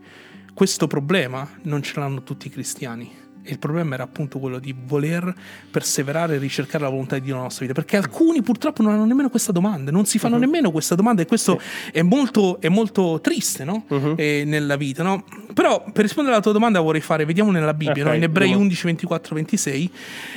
questo 0.55 0.87
problema 0.87 1.48
non 1.62 1.83
ce 1.83 1.98
l'hanno 1.98 2.22
tutti 2.22 2.46
i 2.46 2.50
cristiani. 2.50 3.22
E 3.46 3.50
il 3.50 3.59
problema 3.59 3.94
era 3.94 4.04
appunto 4.04 4.38
quello 4.38 4.59
di 4.59 4.74
voler 4.87 5.33
perseverare 5.70 6.37
e 6.37 6.38
ricercare 6.38 6.83
la 6.85 6.88
volontà 6.88 7.16
di 7.16 7.20
Dio 7.22 7.33
nella 7.33 7.44
nostra 7.44 7.66
vita. 7.66 7.78
Perché 7.78 7.98
alcuni 7.98 8.40
purtroppo 8.40 8.83
non 8.83 8.92
hanno 8.92 9.04
nemmeno 9.04 9.28
questa 9.28 9.52
domanda, 9.52 9.90
non 9.90 10.07
si 10.07 10.18
fanno 10.18 10.38
nemmeno 10.38 10.70
questa 10.70 10.94
domanda, 10.94 11.20
e 11.20 11.26
questo 11.26 11.61
è, 11.92 12.00
molto, 12.00 12.59
è 12.61 12.68
molto 12.68 13.20
triste 13.20 13.64
no? 13.64 13.85
Mhm. 13.88 14.14
Eh, 14.16 14.44
nella 14.46 14.76
vita. 14.76 15.02
No? 15.02 15.24
Però 15.52 15.85
per 15.92 16.02
rispondere 16.02 16.35
alla 16.35 16.42
tua 16.42 16.52
domanda 16.52 16.80
vorrei 16.80 17.02
fare, 17.02 17.26
vediamo 17.26 17.50
nella 17.50 17.74
Bibbia, 17.74 18.02
Ok, 18.02 18.09
no? 18.09 18.14
in 18.14 18.22
Ebrei 18.22 18.46
andiamo. 18.46 18.62
11, 18.64 18.85
24, 18.87 19.35
26, 19.35 19.90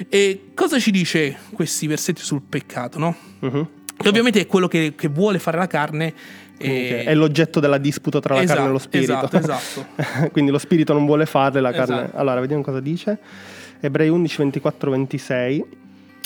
e 0.09 0.41
cosa 0.53 0.77
ci 0.77 0.91
dice 0.91 1.37
questi 1.53 1.87
versetti 1.87 2.21
sul 2.21 2.41
peccato? 2.41 2.99
No? 2.99 3.15
Mhm. 3.39 3.67
Che 3.97 4.07
ovviamente 4.09 4.41
è 4.41 4.45
quello 4.45 4.67
che, 4.67 4.93
che 4.95 5.07
vuole 5.07 5.39
fare 5.39 5.57
la 5.57 5.65
carne. 5.65 6.13
E- 6.57 7.03
È 7.05 7.13
l'oggetto 7.13 7.59
della 7.59 7.77
disputa 7.77 8.19
tra 8.19 8.33
la 8.35 8.41
Esatto, 8.41 8.55
carne 8.57 8.69
e 8.69 8.73
lo 8.73 8.79
spirito. 8.79 9.13
esatto, 9.13 9.37
esatto. 9.37 9.85
Quindi 10.31 10.51
lo 10.51 10.57
spirito 10.57 10.93
non 10.93 11.05
vuole 11.05 11.25
farle, 11.25 11.61
la 11.61 11.71
carne... 11.71 12.03
Esatto. 12.03 12.17
Allora, 12.17 12.39
vediamo 12.39 12.63
cosa 12.63 12.79
dice. 12.79 13.17
Ebrei 13.79 14.09
11, 14.09 14.37
24, 14.37 14.91
26. 14.91 15.65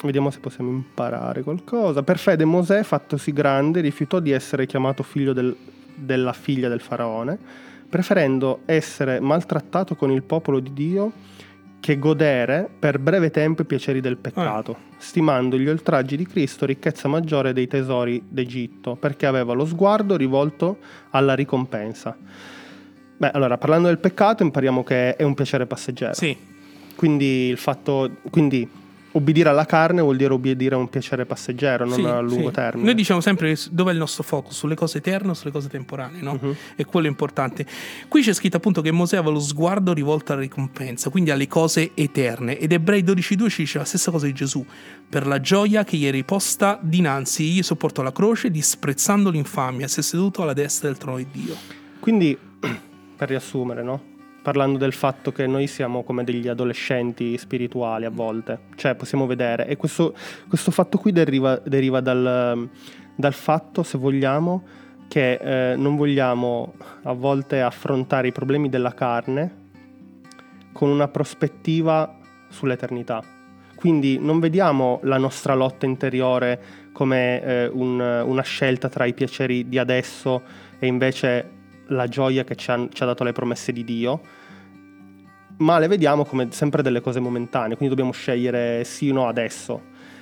Vediamo 0.04 0.32
se 0.32 0.40
possiamo 0.40 0.70
imparare 0.72 1.44
qualcosa. 1.44 2.02
Per 2.02 2.18
fede 2.18 2.46
Mosè, 2.46 2.82
fattosi 2.84 3.32
grande, 3.34 3.82
rifiutò 3.82 4.20
di 4.20 4.32
essere 4.32 4.66
chiamato 4.66 5.04
figlio 5.04 5.34
del- 5.34 5.56
della 5.94 6.34
figlia 6.34 6.70
del 6.70 6.82
faraone, 6.82 7.38
preferendo 7.88 8.62
essere 8.66 9.20
maltrattato 9.20 9.96
con 9.96 10.10
il 10.12 10.24
popolo 10.24 10.60
di 10.60 10.72
Dio 10.74 11.12
che 11.82 11.98
godere 11.98 12.70
per 12.80 13.00
breve 13.00 13.32
tempo 13.32 13.64
i 13.64 13.66
piaceri 13.66 14.00
del 14.00 14.16
peccato, 14.16 14.78
stimando 14.98 15.58
gli 15.58 15.68
oltraggi 15.68 16.16
di 16.16 16.28
Cristo 16.28 16.66
ricchezza 16.66 17.10
maggiore 17.10 17.52
dei 17.54 17.68
tesori 17.68 18.24
d'Egitto, 18.26 18.96
perché 18.96 19.26
aveva 19.26 19.54
lo 19.54 19.66
sguardo 19.66 20.16
rivolto 20.16 20.78
alla 21.10 21.34
ricompensa. 21.34 22.16
Beh, 23.18 23.32
allora, 23.32 23.58
parlando 23.58 23.88
del 23.88 23.98
peccato, 23.98 24.44
impariamo 24.44 24.84
che 24.84 25.16
è 25.16 25.24
un 25.24 25.34
piacere 25.34 25.66
passeggero. 25.66 26.14
Sì, 26.14 26.38
Quindi 26.96 27.48
il 27.50 27.58
fatto. 27.58 28.18
Quindi 28.30 28.68
obbedire 29.14 29.50
alla 29.50 29.66
carne 29.66 30.02
vuol 30.02 30.18
dire 30.18 30.34
obbedire 30.34 30.76
a 30.76 30.78
un 30.78 30.90
piacere 30.90 31.26
passeggero, 31.26 31.86
non 31.86 31.96
sì, 31.96 32.06
a 32.06 32.20
lungo 32.20 32.48
sì. 32.48 32.54
termine. 32.54 32.86
Noi 32.86 32.96
diciamo 32.96 33.22
sempre 33.22 33.54
che 33.54 33.62
dov'è 33.72 33.92
il 33.92 33.98
nostro 33.98 34.24
focus, 34.24 34.56
sulle 34.56 34.76
cose 34.76 35.00
eterne 35.00 35.32
o 35.32 35.34
sulle 35.34 35.52
cose 35.52 35.70
temporanee, 35.70 36.22
no? 36.22 36.38
Mhm. 36.42 36.56
E 36.76 36.86
quello 36.86 37.08
è 37.08 37.10
importante. 37.10 37.66
Qui 38.08 38.22
c'è 38.22 38.34
scritto 38.34 38.58
appunto 38.58 38.82
che 38.82 38.92
Mosè 38.92 39.18
aveva 39.18 39.34
lo 39.34 39.40
sguardo 39.40 39.94
rivolto 39.94 40.32
alla 40.32 40.42
ricompensa, 40.42 41.10
quindi 41.10 41.32
alle 41.32 41.48
cose 41.48 41.92
eterne. 41.94 42.58
Ed 42.58 42.72
Ebrei 42.72 43.04
12.2 43.04 43.50
ci 43.50 43.62
dice 43.62 43.78
la 43.80 43.86
stessa 43.86 44.12
cosa 44.12 44.26
di 44.26 44.34
Gesù. 44.34 44.66
Per 45.10 45.28
la 45.28 45.42
gioia 45.42 45.84
che 45.84 45.98
gli 45.98 46.06
era 46.06 46.16
riposta 46.16 46.80
dinanzi, 46.82 47.44
egli 47.44 47.64
sopportò 47.64 48.02
la 48.02 48.12
croce, 48.12 48.50
disprezzando 48.50 49.30
l'infamia, 49.30 49.88
si 49.88 50.00
è 50.00 50.04
seduto 50.04 50.42
alla 50.44 50.54
destra 50.54 50.88
del 50.88 50.98
trono 50.98 51.18
di 51.18 51.28
Dio. 51.32 51.56
Quindi, 52.00 52.38
per 53.16 53.28
riassumere, 53.28 53.84
no? 53.84 54.11
Parlando 54.42 54.78
del 54.80 54.94
fatto 54.94 55.32
che 55.32 55.46
noi 55.46 55.68
siamo 55.68 56.04
come 56.04 56.24
degli 56.24 56.48
adolescenti 56.48 57.38
spirituali 57.38 58.06
a 58.06 58.10
volte, 58.10 58.60
cioè 58.76 58.96
possiamo 58.96 59.28
vedere, 59.28 59.68
e 59.68 59.78
questo, 59.78 60.16
questo 60.48 60.72
fatto 60.72 60.98
qui 60.98 61.12
deriva, 61.12 61.58
deriva 61.58 62.02
dal, 62.02 62.68
dal 63.16 63.34
fatto, 63.34 63.84
se 63.84 64.00
vogliamo, 64.00 64.64
che 65.08 65.34
eh, 65.34 65.76
non 65.76 65.96
vogliamo 65.96 66.74
a 67.04 67.14
volte 67.14 67.62
affrontare 67.62 68.30
i 68.30 68.32
problemi 68.32 68.70
della 68.70 68.94
carne 68.94 69.60
con 70.72 70.90
una 70.90 71.08
prospettiva 71.08 72.18
sull'eternità. 72.50 73.22
Quindi 73.76 74.20
non 74.20 74.40
vediamo 74.40 75.00
la 75.04 75.18
nostra 75.18 75.54
lotta 75.54 75.86
interiore 75.86 76.62
come 76.94 77.42
eh, 77.44 77.68
un- 77.68 78.24
una 78.26 78.44
scelta 78.44 78.90
tra 78.90 79.06
i 79.06 79.14
piaceri 79.14 79.68
di 79.68 79.78
adesso 79.78 80.42
e 80.80 80.88
invece 80.88 81.60
la 81.92 82.08
gioia 82.08 82.44
che 82.44 82.56
ci, 82.56 82.72
han- 82.72 82.90
ci 82.92 83.04
ha 83.04 83.06
dato 83.06 83.24
le 83.24 83.32
promesse 83.32 83.72
di 83.72 83.84
Dio, 83.84 84.22
ma 85.58 85.78
le 85.80 85.88
vediamo 85.88 86.26
come 86.26 86.48
sempre 86.52 86.82
delle 86.82 87.02
cose 87.02 87.20
momentanee, 87.20 87.76
quindi 87.76 87.90
dobbiamo 87.90 88.12
scegliere 88.12 88.84
sì 88.84 89.10
o 89.10 89.14
no 89.14 89.28
adesso. 89.28 89.82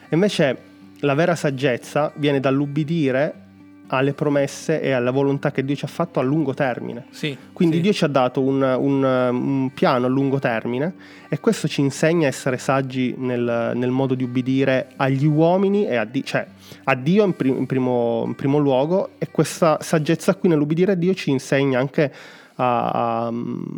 Invece 0.09 0.57
la 1.01 1.13
vera 1.13 1.35
saggezza 1.35 2.11
viene 2.15 2.39
dall'ubbidire 2.39 3.47
alle 3.91 4.13
promesse 4.13 4.81
e 4.81 4.91
alla 4.91 5.11
volontà 5.11 5.51
che 5.51 5.63
Dio 5.65 5.75
ci 5.75 5.85
ha 5.85 5.87
fatto 5.87 6.19
a 6.19 6.23
lungo 6.23 6.53
termine. 6.53 7.05
Sì, 7.09 7.35
Quindi 7.53 7.77
sì. 7.77 7.81
Dio 7.81 7.93
ci 7.93 8.03
ha 8.03 8.07
dato 8.07 8.41
un, 8.41 8.61
un- 8.61 9.03
un 9.03 9.71
piano 9.73 10.05
a 10.05 10.09
lungo 10.09 10.39
termine 10.39 10.93
e 11.27 11.39
questo 11.39 11.67
ci 11.67 11.81
insegna 11.81 12.25
a 12.25 12.29
essere 12.29 12.57
saggi 12.57 13.13
nel, 13.17 13.71
nel 13.75 13.89
modo 13.89 14.13
di 14.15 14.23
ubbidire 14.23 14.89
agli 14.95 15.25
uomini 15.25 15.87
e 15.87 15.95
a, 15.95 16.05
Dio, 16.05 16.23
cioè, 16.23 16.45
a 16.85 16.95
Dio 16.95 17.23
in, 17.25 17.35
pri- 17.35 17.49
in 17.49 17.65
primo, 17.65 18.23
in 18.25 18.35
primo 18.35 18.57
luogo 18.59 19.09
e 19.17 19.29
questa 19.31 19.77
saggezza 19.81 20.35
qui 20.35 20.49
nell'ubbidire 20.49 20.91
a 20.91 20.95
Dio 20.95 21.13
ci 21.13 21.29
insegna 21.31 21.79
anche 21.79 22.11
a, 22.55 22.89
a- 23.25 23.33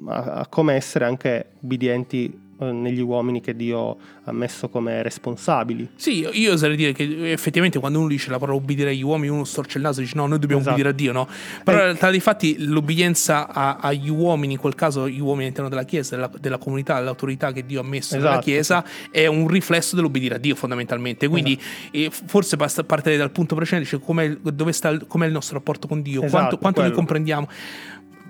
a 0.05 0.47
come 0.49 0.73
essere 0.73 1.05
anche 1.05 1.45
ubbidienti 1.61 2.49
negli 2.65 2.99
uomini 3.01 3.41
che 3.41 3.55
Dio 3.55 3.97
ha 4.23 4.31
messo 4.31 4.69
come 4.69 5.01
responsabili. 5.01 5.89
Sì, 5.95 6.27
io- 6.31 6.53
oserei 6.53 6.75
dire 6.75 6.91
che 6.93 7.31
effettivamente 7.31 7.79
quando 7.79 7.99
uno 7.99 8.07
dice 8.07 8.29
la 8.29 8.37
parola 8.37 8.57
ubbidire 8.57 8.91
agli 8.91 9.01
uomini, 9.01 9.31
uno 9.33 9.43
storce 9.45 9.77
il 9.77 9.83
naso 9.83 9.99
e 9.99 10.03
dice 10.03 10.15
no, 10.15 10.27
noi 10.27 10.37
dobbiamo 10.39 10.61
Esatto. 10.61 10.75
ubbidire 10.75 10.93
a 10.93 10.97
Dio, 10.97 11.11
no? 11.11 11.27
Però 11.63 11.77
Eh. 11.77 11.79
in 11.79 11.85
realtà 11.87 12.09
dei 12.11 12.19
fatti 12.19 12.55
l'obbedienza 12.59 13.47
a- 13.51 13.77
agli 13.77 14.09
uomini, 14.09 14.53
in 14.53 14.59
quel 14.59 14.75
caso 14.75 15.09
gli 15.09 15.19
uomini 15.19 15.43
all'interno 15.43 15.69
della 15.69 15.83
Chiesa, 15.83 16.15
della, 16.15 16.29
della 16.39 16.57
comunità, 16.57 16.97
dell'autorità 16.99 17.51
che 17.51 17.65
Dio 17.65 17.79
ha 17.79 17.83
messo 17.83 18.15
nella 18.15 18.29
Esatto, 18.31 18.45
Chiesa, 18.45 18.85
è 19.09 19.25
un 19.25 19.47
riflesso 19.47 19.95
dell'obbedire 19.95 20.35
a 20.35 20.37
Dio 20.37 20.55
fondamentalmente. 20.55 21.27
Quindi 21.27 21.57
Esatto. 21.91 21.97
eh, 21.97 22.27
forse 22.27 22.55
basta 22.57 22.83
partire 22.83 23.17
dal 23.17 23.31
punto 23.31 23.55
precedente, 23.55 23.89
cioè 23.89 23.99
com'è, 23.99 24.29
dove 24.41 24.71
sta, 24.71 24.97
com'è 25.07 25.25
il 25.25 25.31
nostro 25.31 25.55
rapporto 25.55 25.87
con 25.87 26.01
Dio, 26.01 26.21
Esatto, 26.23 26.31
quanto, 26.31 26.57
quanto 26.57 26.81
noi 26.81 26.91
comprendiamo. 26.91 27.47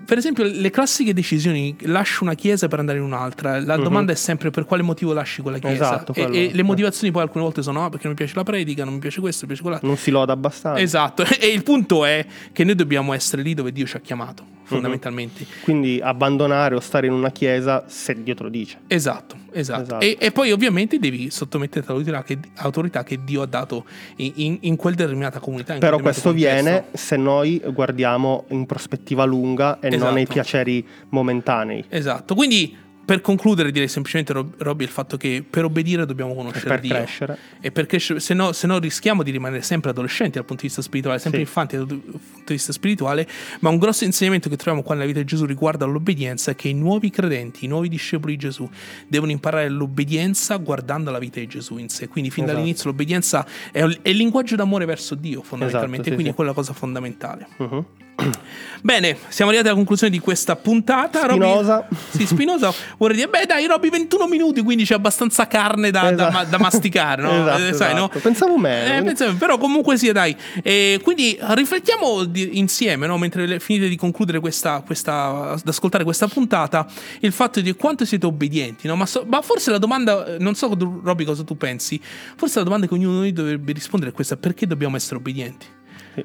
Per 0.04 0.18
esempio, 0.18 0.44
le 0.44 0.70
classiche 0.70 1.14
decisioni, 1.14 1.76
lascio 1.82 2.24
una 2.24 2.34
chiesa 2.34 2.68
per 2.68 2.78
andare 2.80 2.98
in 2.98 3.04
un'altra. 3.04 3.60
La 3.60 3.76
Mhm. 3.76 3.82
domanda 3.82 4.12
è 4.12 4.14
sempre 4.16 4.50
per 4.50 4.64
quale 4.64 4.82
motivo 4.82 5.12
lasci 5.12 5.42
quella 5.42 5.58
chiesa. 5.58 5.74
Esatto, 5.94 6.12
E- 6.12 6.22
quello. 6.22 6.34
e, 6.36 6.50
le 6.52 6.62
motivazioni 6.62 7.12
poi 7.12 7.22
alcune 7.22 7.44
volte 7.44 7.62
sono: 7.62 7.84
ah, 7.84 7.88
perché 7.88 8.04
non 8.04 8.12
mi 8.12 8.18
piace 8.18 8.34
la 8.36 8.42
predica, 8.42 8.84
non 8.84 8.94
mi 8.94 9.00
piace 9.00 9.20
questo, 9.20 9.46
non 9.46 9.54
mi 9.54 9.60
piace 9.60 9.76
quella. 9.78 9.86
Non 9.92 9.96
si 10.02 10.10
loda 10.10 10.32
abbastanza. 10.32 10.80
Esatto. 10.80 11.24
E 11.40 11.46
il 11.48 11.62
punto 11.62 12.04
è 12.04 12.24
che 12.52 12.64
noi 12.64 12.74
dobbiamo 12.74 13.12
essere 13.12 13.42
lì 13.42 13.54
dove 13.54 13.72
Dio 13.72 13.86
ci 13.86 13.96
ha 13.96 14.00
chiamato, 14.00 14.44
fondamentalmente. 14.74 15.46
Quindi 15.62 16.00
abbandonare 16.02 16.74
o 16.74 16.80
stare 16.80 17.06
in 17.06 17.12
una 17.12 17.30
chiesa 17.30 17.84
se 17.86 18.22
Dio 18.22 18.34
te 18.34 18.42
lo 18.42 18.48
dice. 18.48 18.78
Esatto, 18.86 19.36
esatto. 19.52 19.82
Esatto. 19.82 20.04
E, 20.04 20.16
e 20.18 20.32
poi 20.32 20.52
ovviamente 20.52 20.98
devi 20.98 21.30
sottomettere 21.30 21.84
l'autorità 21.86 23.02
che, 23.04 23.16
che 23.16 23.24
Dio 23.24 23.42
ha 23.42 23.46
dato 23.46 23.84
in, 24.16 24.32
in, 24.36 24.58
in 24.62 24.76
quel 24.76 24.94
determinata 24.94 25.38
comunità. 25.38 25.76
Però 25.78 25.98
questo 25.98 26.32
viene 26.32 26.86
se 26.92 27.16
noi 27.16 27.62
guardiamo 27.72 28.44
in 28.48 28.66
prospettiva 28.66 29.24
lunga 29.24 29.78
e 29.80 29.88
Esatto. 29.88 30.04
non 30.04 30.14
nei 30.14 30.26
piaceri 30.26 30.86
momentanei. 31.10 31.84
Esatto. 31.88 32.34
Quindi, 32.34 32.76
per 33.12 33.20
concludere, 33.20 33.70
direi 33.70 33.88
semplicemente, 33.88 34.32
Rob- 34.32 34.54
Robby, 34.62 34.84
il 34.84 34.88
fatto 34.88 35.18
che 35.18 35.44
per 35.48 35.64
obbedire 35.64 36.06
dobbiamo 36.06 36.34
conoscere 36.34 36.66
per 36.66 36.80
Dio. 36.80 36.94
crescere. 36.94 37.36
E 37.60 37.70
per 37.70 37.84
crescere, 37.84 38.20
se 38.20 38.32
no, 38.32 38.52
se 38.52 38.66
no 38.66 38.78
rischiamo 38.78 39.22
di 39.22 39.30
rimanere 39.30 39.60
sempre 39.60 39.90
adolescenti 39.90 40.36
dal 40.38 40.46
punto 40.46 40.62
di 40.62 40.68
vista 40.68 40.80
spirituale, 40.80 41.18
sempre 41.18 41.40
Sì. 41.40 41.44
infanti 41.46 41.76
dal 41.76 41.86
punto 41.86 42.00
di 42.46 42.52
vista 42.54 42.72
spirituale, 42.72 43.28
ma 43.60 43.68
un 43.68 43.76
grosso 43.76 44.04
insegnamento 44.04 44.48
che 44.48 44.56
troviamo 44.56 44.82
qua 44.82 44.94
nella 44.94 45.06
vita 45.06 45.18
di 45.18 45.26
Gesù 45.26 45.44
riguardo 45.44 45.84
all'obbedienza 45.84 46.52
è 46.52 46.56
che 46.56 46.68
i 46.68 46.74
nuovi 46.74 47.10
credenti, 47.10 47.66
i 47.66 47.68
nuovi 47.68 47.90
discepoli 47.90 48.32
di 48.32 48.38
Gesù 48.38 48.66
devono 49.06 49.30
imparare 49.30 49.68
l'obbedienza 49.68 50.56
guardando 50.56 51.10
la 51.10 51.18
vita 51.18 51.38
di 51.38 51.46
Gesù 51.48 51.76
in 51.76 51.90
sé. 51.90 52.08
Quindi 52.08 52.30
fin 52.30 52.44
Esatto. 52.44 52.58
dall'inizio 52.58 52.88
l'obbedienza 52.88 53.46
è, 53.72 53.82
il 53.82 54.16
linguaggio 54.16 54.56
d'amore 54.56 54.86
verso 54.86 55.14
Dio 55.14 55.42
fondamentalmente, 55.42 56.00
Esatto, 56.00 56.08
sì, 56.08 56.14
quindi 56.14 56.24
sì. 56.24 56.30
è 56.30 56.34
quella 56.34 56.54
cosa 56.54 56.72
fondamentale. 56.72 57.46
Mhm. 57.58 57.84
Bene, 58.84 59.16
siamo 59.28 59.50
arrivati 59.50 59.68
alla 59.68 59.76
conclusione 59.78 60.12
di 60.12 60.18
questa 60.18 60.56
puntata. 60.56 61.20
Spinosa. 61.28 61.86
sì, 62.10 62.26
Spinosa 62.26 62.72
vorrei 62.98 63.16
dire, 63.16 63.28
beh 63.28 63.46
dai 63.46 63.66
Robby 63.66 63.90
21 63.90 64.26
minuti, 64.26 64.60
quindi 64.60 64.84
c'è 64.84 64.94
abbastanza 64.94 65.46
carne 65.46 65.90
da, 65.92 66.00
da 66.02 66.10
Esatto. 66.12 66.32
ma- 66.32 66.44
da 66.44 66.58
masticare, 66.58 67.22
no? 67.22 67.30
Esatto, 67.42 67.62
Eh, 67.68 67.72
sai, 67.74 67.94
no? 67.94 68.04
esatto. 68.06 68.18
Pensavo 68.18 68.58
meno. 68.58 68.96
Eh, 68.98 69.02
pensavo- 69.04 69.36
però 69.36 69.56
comunque 69.56 69.96
sia, 69.96 70.12
dai. 70.12 70.36
E 70.62 70.98
quindi 71.02 71.38
riflettiamo 71.40 72.24
di- 72.24 72.58
insieme, 72.58 73.06
no? 73.06 73.18
mentre 73.18 73.60
finite 73.60 73.88
di 73.88 73.96
concludere 73.96 74.40
questa, 74.40 74.82
questa, 74.84 75.52
ad 75.52 75.62
ascoltare 75.64 76.02
questa 76.02 76.26
puntata, 76.26 76.84
il 77.20 77.30
fatto 77.32 77.60
di 77.60 77.72
quanto 77.74 78.04
siete 78.04 78.26
obbedienti, 78.26 78.88
no? 78.88 78.96
Ma, 78.96 79.06
so- 79.06 79.24
ma 79.28 79.40
forse 79.42 79.70
la 79.70 79.78
domanda, 79.78 80.26
eh, 80.26 80.36
non 80.40 80.54
so 80.56 80.76
Robby 81.04 81.24
cosa 81.24 81.44
tu 81.44 81.56
pensi, 81.56 82.00
forse 82.36 82.58
la 82.58 82.64
domanda 82.64 82.88
che 82.88 82.94
ognuno 82.94 83.12
di 83.12 83.18
noi 83.20 83.32
dovrebbe 83.32 83.72
rispondere 83.72 84.10
è 84.10 84.14
questa, 84.14 84.36
perché 84.36 84.66
dobbiamo 84.66 84.96
essere 84.96 85.16
obbedienti? 85.16 85.66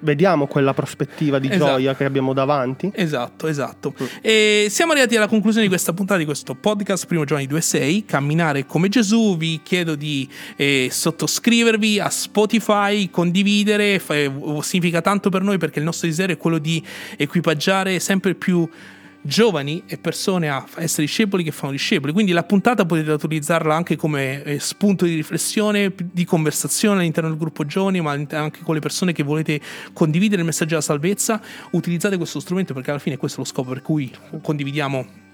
Vediamo 0.01 0.47
quella 0.47 0.73
prospettiva 0.73 1.39
di 1.39 1.47
Esatto. 1.49 1.65
gioia 1.65 1.95
che 1.95 2.03
abbiamo 2.03 2.33
davanti. 2.33 2.91
Esatto, 2.93 3.47
esatto. 3.47 3.93
E 4.21 4.67
siamo 4.69 4.91
arrivati 4.91 5.15
alla 5.15 5.27
conclusione 5.27 5.63
di 5.65 5.69
questa 5.71 5.93
puntata 5.93 6.19
di 6.19 6.25
questo 6.25 6.55
podcast, 6.55 7.05
primo 7.07 7.23
Giovanni 7.23 7.47
2.6, 7.47 8.05
Camminare 8.05 8.65
come 8.65 8.89
Gesù. 8.89 9.37
Vi 9.37 9.61
chiedo 9.63 9.95
di 9.95 10.27
eh, 10.55 10.89
sottoscrivervi 10.91 11.99
a 11.99 12.09
Spotify, 12.09 13.09
condividere, 13.09 13.99
fa- 13.99 14.15
eh, 14.15 14.31
significa 14.61 15.01
tanto 15.01 15.29
per 15.29 15.41
noi 15.41 15.57
perché 15.57 15.79
il 15.79 15.85
nostro 15.85 16.07
desiderio 16.07 16.35
è 16.35 16.37
quello 16.37 16.57
di 16.57 16.83
equipaggiare 17.17 17.99
sempre 17.99 18.35
più 18.35 18.67
giovani 19.27 19.83
e 19.85 19.97
persone 19.97 20.49
a 20.49 20.65
essere 20.77 21.05
discepoli 21.05 21.43
che 21.43 21.51
fanno 21.51 21.73
discepoli. 21.73 22.13
Quindi 22.13 22.31
la 22.31 22.43
puntata 22.43 22.85
potete 22.85 23.11
utilizzarla 23.11 23.75
anche 23.75 23.95
come 23.95 24.41
eh, 24.43 24.59
spunto 24.59 25.05
di 25.05 25.13
riflessione, 25.13 25.93
di 25.95 26.25
conversazione 26.25 27.01
all'interno 27.01 27.29
del 27.29 27.37
gruppo 27.37 27.65
giovani, 27.65 28.01
ma 28.01 28.11
anche 28.11 28.61
con 28.63 28.73
le 28.73 28.81
persone 28.81 29.11
che 29.11 29.23
volete 29.23 29.61
condividere 29.93 30.41
il 30.41 30.47
messaggio 30.47 30.69
della 30.69 30.81
salvezza. 30.81 31.41
Utilizzate 31.71 32.17
questo 32.17 32.39
strumento 32.39 32.73
perché 32.73 32.89
alla 32.89 32.99
fine 32.99 33.17
questo 33.17 33.41
è 33.41 33.43
lo 33.43 33.49
scopo 33.49 33.69
per 33.69 33.81
cui 33.81 34.11
condividiamo 34.41 35.25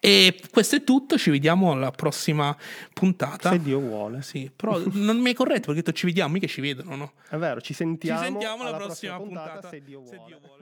E 0.00 0.38
questo 0.50 0.76
è 0.76 0.84
tutto, 0.84 1.16
ci 1.16 1.30
vediamo 1.30 1.72
alla 1.72 1.90
prossima 1.90 2.54
puntata. 2.92 3.52
Se 3.52 3.58
Dio 3.62 3.78
vuole. 3.80 4.20
Sì, 4.20 4.50
però 4.54 4.78
non 4.92 5.16
mi 5.18 5.28
hai 5.28 5.34
corretto 5.34 5.72
perché 5.72 5.92
ci 5.94 6.04
vediamo, 6.04 6.34
mica 6.34 6.46
ci 6.46 6.60
vedono, 6.60 6.94
no? 6.94 7.12
È 7.26 7.36
vero, 7.36 7.58
ci 7.62 7.68
Ci 7.68 7.74
sentiamo, 7.74 8.20
sentiamo 8.20 8.62
alla 8.64 8.76
alla 8.76 8.84
prossima, 8.84 9.16
puntata, 9.16 9.68
se 9.70 9.82
Dio 9.82 10.00
vuole. 10.00 10.18
giustamente. 10.28 10.53